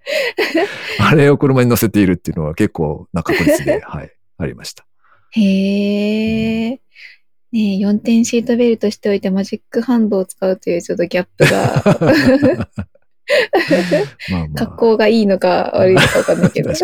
[0.99, 4.85] あれを車に乗せているっていうのは結構な確率で、 はい、ありました。
[5.31, 5.41] へ
[6.67, 6.69] え。
[6.71, 6.79] ね
[7.53, 11.83] え、4点シートベルトしておいてマジックハンドを使うというちょっとギャップが、
[14.31, 14.65] まあまあ。
[14.65, 16.71] 格好がいいのか悪いのかわかんないけど。
[16.71, 16.77] ね。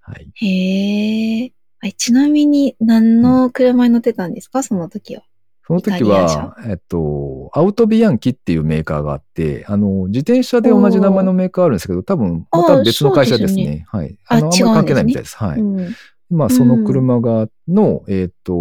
[0.00, 0.46] はい。
[0.46, 1.52] へえ。
[1.82, 4.62] あちなみに何の車に乗ってたんですか？
[4.62, 5.22] その時は。
[5.70, 13.84] その時は、えっと、アウトビアンキっていうメーカーがあって、あの、自転車で同じ名前のメーカーあるんですけど、多分、また別の会社ですそうでね。
[13.86, 14.18] はい。
[14.26, 15.36] ああの、あんまり関係ないみたいです。
[15.36, 15.60] はい。
[15.60, 15.94] うん。
[16.28, 18.52] まあ、その車が、の、えっと、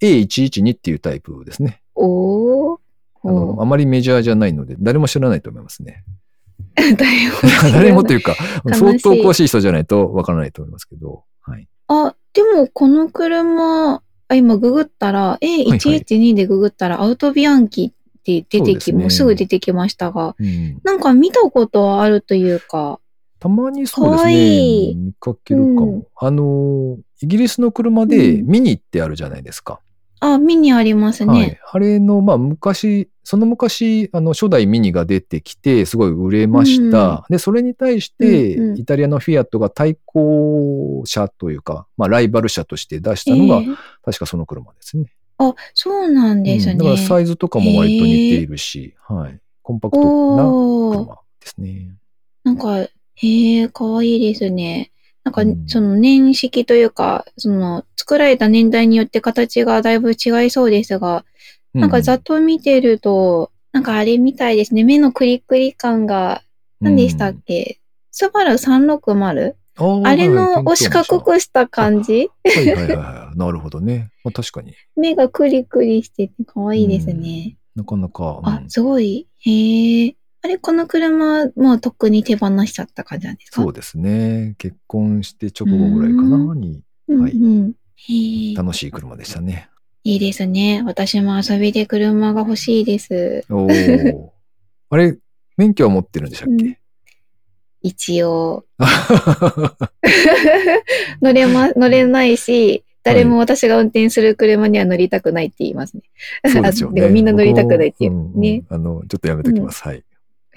[0.00, 1.82] A112 っていうタイプですね。
[1.96, 2.78] おー。
[3.24, 6.04] あの、あまりメジャーじゃないので、誰も知らないと思いますね。
[6.76, 8.36] 誰も誰もというか、
[8.72, 11.66] 相当詳しい人じゃないとわからないと思いますけど、はい。
[11.88, 14.01] あ、でもこの車、
[14.32, 20.80] あ今ググったら、A112 でググったらアウトビアンキって出てき、もうすぐ出てきましたが、うん。
[20.82, 22.98] なんか見たことはあるというか、
[23.38, 24.34] たまにそうですね。
[24.34, 25.86] いい見かけるかも。
[25.86, 29.80] うんあの、イギリスの車でうんミニってあるじゃないですか。
[30.24, 31.60] あ、ミニありますはいね。。
[31.68, 37.26] あれの、まあ、昔、その昔、あの、初代ミニが出てきて、すごい売れました。
[37.28, 43.66] で、それに対して、うんうんイタリアのフィアットが対抗車というか、まあ、ライバル車として出したのが、ええ
[44.04, 45.12] 確かその車ですね。
[45.38, 46.72] あ、そうなんですね。
[46.72, 49.40] うんだからサイズとかも割と似ているし、はい。
[49.62, 51.04] コンパクトな。
[51.04, 51.96] 車ですね。
[52.44, 52.88] なんか、へ
[53.60, 54.91] え、かわいいですね。
[55.24, 61.24] なんか、うんその年式というか、その作られた年代によって形がだいぶ違いそうですが、
[61.74, 64.84] なんかざっと見てると、なんかあれみたいですね。
[64.84, 66.42] 目のクリクリ感が、
[66.80, 69.54] 何でしたっけ、スバル 360?
[69.80, 72.30] うんあれのを四角くした感じ？
[72.44, 73.36] はいはいはいはい。
[73.38, 74.10] なるほどね。
[74.22, 74.74] まあ、確かに。
[74.96, 77.56] 目がクリクリしててかわいいですね。
[77.74, 78.40] なかなか。
[78.42, 79.26] うんあ、すごい。
[79.38, 80.14] へえ。
[80.44, 83.62] あれ、この車、もうとっくに手放しちゃった感じなんですか？
[83.62, 84.54] そうですね。
[84.58, 87.28] 結婚して直後ぐらいかなうに、うんは
[88.08, 88.54] い。
[88.56, 89.68] 楽しい車でしたね。
[90.04, 90.82] いいですね。
[90.84, 93.44] 私も遊びで車が欲しいです。
[93.48, 94.28] おー
[94.90, 95.16] あれ、
[95.56, 96.80] 免許は持ってるんでしたっけ、
[97.82, 98.64] 一応。
[101.22, 106.02] 乗れま、乗れないし、誰も私が運転する車には乗りたくないって言いますね。
[106.52, 107.00] そうですよね。
[107.02, 108.10] あ でもみんな乗りたくないっていう。
[108.10, 108.64] 僕もうんね。
[108.68, 109.82] あの、ちょっとやめときます。
[109.82, 110.04] はい。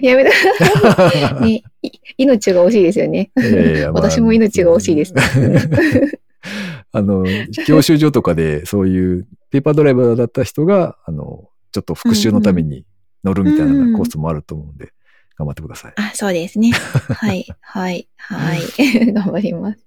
[0.00, 1.40] やめた。
[1.40, 3.30] ね、い命が惜しいですよね。
[3.36, 5.14] いやいやまあ私も命が惜しいです。
[6.92, 7.24] あの、
[7.66, 12.84] 教習所とかでそういうペーパードライバーだった人が、あの、ちょっと復習のために
[13.24, 14.92] 乗るみたいなコースもあると思うんで、
[15.36, 15.92] 頑張ってください。
[15.96, 16.72] あ、そうですね。
[16.72, 18.60] はい、はい、はい。
[19.12, 19.86] 頑張ります。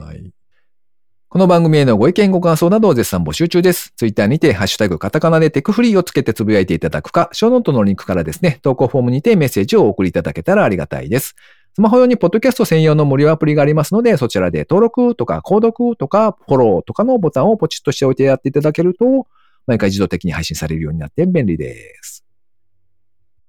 [0.00, 0.30] はい。
[1.32, 3.94] この番組へのご意見ご感想などを絶賛募集中です。
[3.96, 11.34] ツイッターにて、ハッシュタグカタカナでテクフリーをつけてつぶやいていただくか、ショーノートのリンクからですね、投稿フォームにてメッセージをお送りいただけたらありがたいです。
[11.72, 19.26] スマホ用にポッドキャスト専用の無料アプリがありますので、そちらで登録とか購読とかフォローとかのボタンをポチッとしておいてやっていただけると、
[19.66, 22.26] 毎回自動的に配信されるようになって便利です。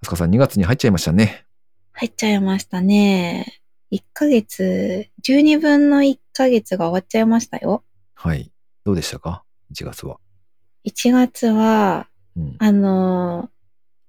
[0.03, 1.43] あすかさん2月に入っちゃいましたね。
[1.91, 3.62] 入っちゃいましたね。
[3.93, 7.83] 1ヶ月、12分の1ヶ月が終わっちゃいましたよ。
[8.15, 8.51] はい。
[8.83, 10.17] どうでしたか ?1 月は。
[10.85, 13.53] 1月は、うん、あのー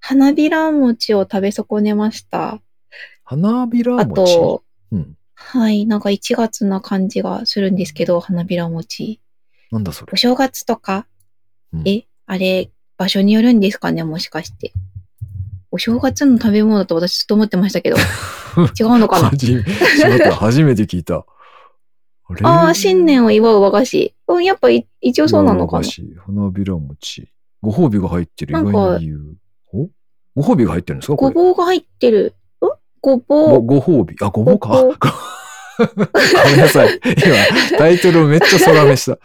[0.07, 2.61] 花びら餅を食べ損ねました。
[3.24, 4.37] 花びらあ餅。
[4.37, 4.62] と、
[4.93, 5.16] うん。
[5.32, 9.22] はい、なんか1月な感じがするんですけど、花びら餅。
[9.70, 10.11] なんだそれ？
[10.12, 10.16] お。
[10.18, 11.07] 正月とか、
[11.72, 14.74] うんえ、あれ、場所によるんですかね、もしかして。
[15.70, 17.97] お正月の食べ物だと私ずっと思ってましたけど、
[18.79, 19.31] 違うのかな？
[20.33, 21.25] 初めて聞いた。
[22.27, 22.41] あれ？
[22.45, 24.15] ああ、新年を祝う和菓子。
[24.29, 25.79] うん、やっぱい一応そうなのかな？
[25.79, 27.29] 和菓子花びら餅。
[27.63, 29.37] ご褒美が入ってる意なんか外な理由。
[29.73, 29.89] お
[30.35, 31.17] ご褒美が入ってるんですか？
[31.17, 31.35] こごれ。
[31.35, 32.35] ぼうが入ってる。
[32.61, 32.69] ん？
[33.01, 33.63] ごぼごう。
[33.63, 34.17] ご褒美？
[34.21, 34.69] あ、ごぼうか。
[34.71, 34.85] ご
[36.51, 37.01] めんなさい。
[37.05, 39.19] 今、タイトルめっちゃ空めした。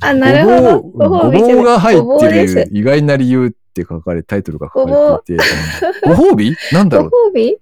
[0.00, 0.80] あ、なるほど。
[0.80, 3.50] ごぼうが入ってる意外な理由っ
[3.84, 5.54] て書かれ、タイトルが書かれていて。
[6.06, 6.56] ご褒美？
[6.72, 7.30] なんだごろう？
[7.30, 7.56] 褒美？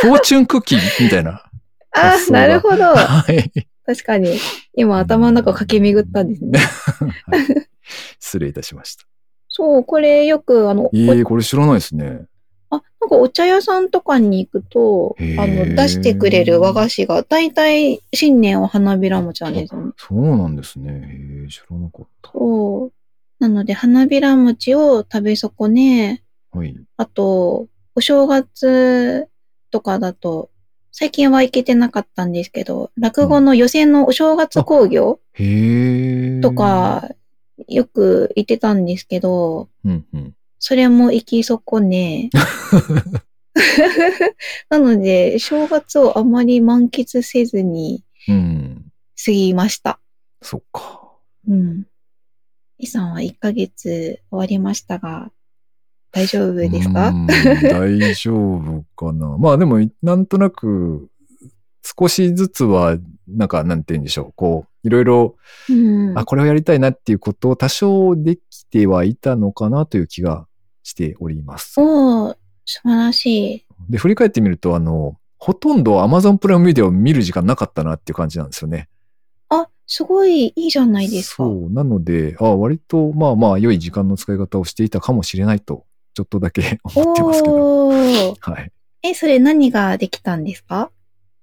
[0.00, 1.44] フォーチュンクッキーみたいな。
[1.92, 2.84] あそうだなるほど。
[2.84, 3.52] はい。
[3.84, 4.38] 確かに。
[4.74, 6.58] 今頭の中駆け巡ったんですね。
[7.26, 7.68] はい
[8.20, 9.06] 失礼いたしました。
[9.48, 12.26] そう、これよく、あの、ええー、これ知らないですね。
[12.68, 19.92] あ、なんかお茶屋さんとかに行くと、あの、出してくれる和菓子が、だいたい新年は花びら餅なんですよね。
[19.96, 20.90] そうなんですね。
[20.90, 22.30] へえ、知らなかった。
[22.30, 22.92] そう。
[23.38, 26.76] なので、花びら餅を食べ損ね、はい。
[26.96, 29.28] あと、お正月
[29.70, 30.50] とかだと、
[30.92, 35.20] 最近は行けてなかったんですけど、落語の予選のお正月興行。
[36.42, 36.52] と。
[36.52, 37.08] か、
[37.68, 40.34] よく行ってたんですけど、うんうん。
[40.58, 42.30] それも行き損ね。
[44.70, 48.84] なので、正月をあまり満喫せずにうん。
[49.24, 50.00] 過ぎました。
[50.42, 51.12] そっか。
[51.48, 51.86] うん。
[52.78, 55.30] イさんは1ヶ月終わりましたが、
[56.12, 57.12] 大丈夫ですか？
[57.62, 59.36] 大丈夫かな。
[59.38, 61.08] まあでも、なんとなく、
[61.82, 64.32] 少しずつは、なんか、なんて言うんでしょう。
[64.36, 65.36] こう、いろいろ、
[65.68, 65.72] う
[66.12, 66.18] ん。
[66.18, 70.46] あ、これをやりたいなっていうことを多少できてはいたのかなという気が
[70.82, 71.74] しております。
[71.78, 73.26] おー、素晴らし
[73.56, 73.64] い。
[73.90, 78.88] で、振り返ってみると、あの、ほとんど Amazon プライムビデオを見る時間なかったなっていう感じなんですよね。
[79.88, 81.36] あ、すごいいいじゃないですか。
[81.44, 81.70] そう。
[81.72, 88.36] なので、あ割と、まあまあ、良い時間の使い方をしていたかもしれないと、ちょっとだけ 思ってますけど。
[88.40, 88.72] はい。
[89.02, 90.90] え、それ何ができたんですか？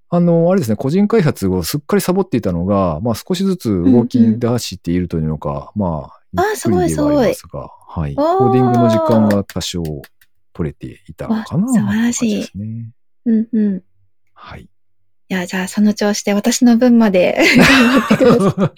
[0.10, 8.16] あの、あれですね、個人開発をすっかりサボっていたのが、まあ少しずつ動き出しているというのか、まあ、あゆっくりではありますが、はい。
[8.18, 9.84] あーコーディングの時間が多少
[10.54, 11.66] 取れていたのかな。
[11.66, 12.48] わ素晴らしい。
[13.26, 13.84] うんうん。
[14.34, 14.70] はい。
[15.28, 18.74] いや、じゃあその調子で私の分まで 頑張ってくださ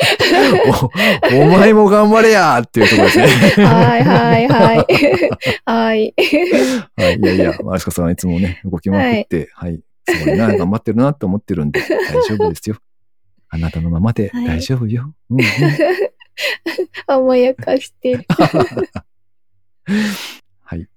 [1.32, 1.36] い。
[1.36, 3.66] おお前も頑張れやっていうところですね。
[3.66, 4.86] はいはいはい。
[5.66, 6.14] はい。
[6.95, 7.20] はい。
[7.20, 9.82] いやいや、マルシカさんはいつもね、動きまくって、はい。
[10.08, 12.78] すごいな、頑張ってるなって思ってるんで、 大丈夫ですよ。
[13.50, 15.14] あなたのままで大丈夫よ。
[15.30, 15.48] うんうん
[17.08, 18.26] 甘やかしてる。
[20.62, 20.88] はい。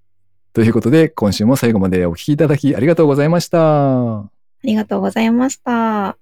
[0.53, 4.31] ということで、今週も最後までお聞きいただきありがとうございました。
[4.63, 6.20] ありがとうございました。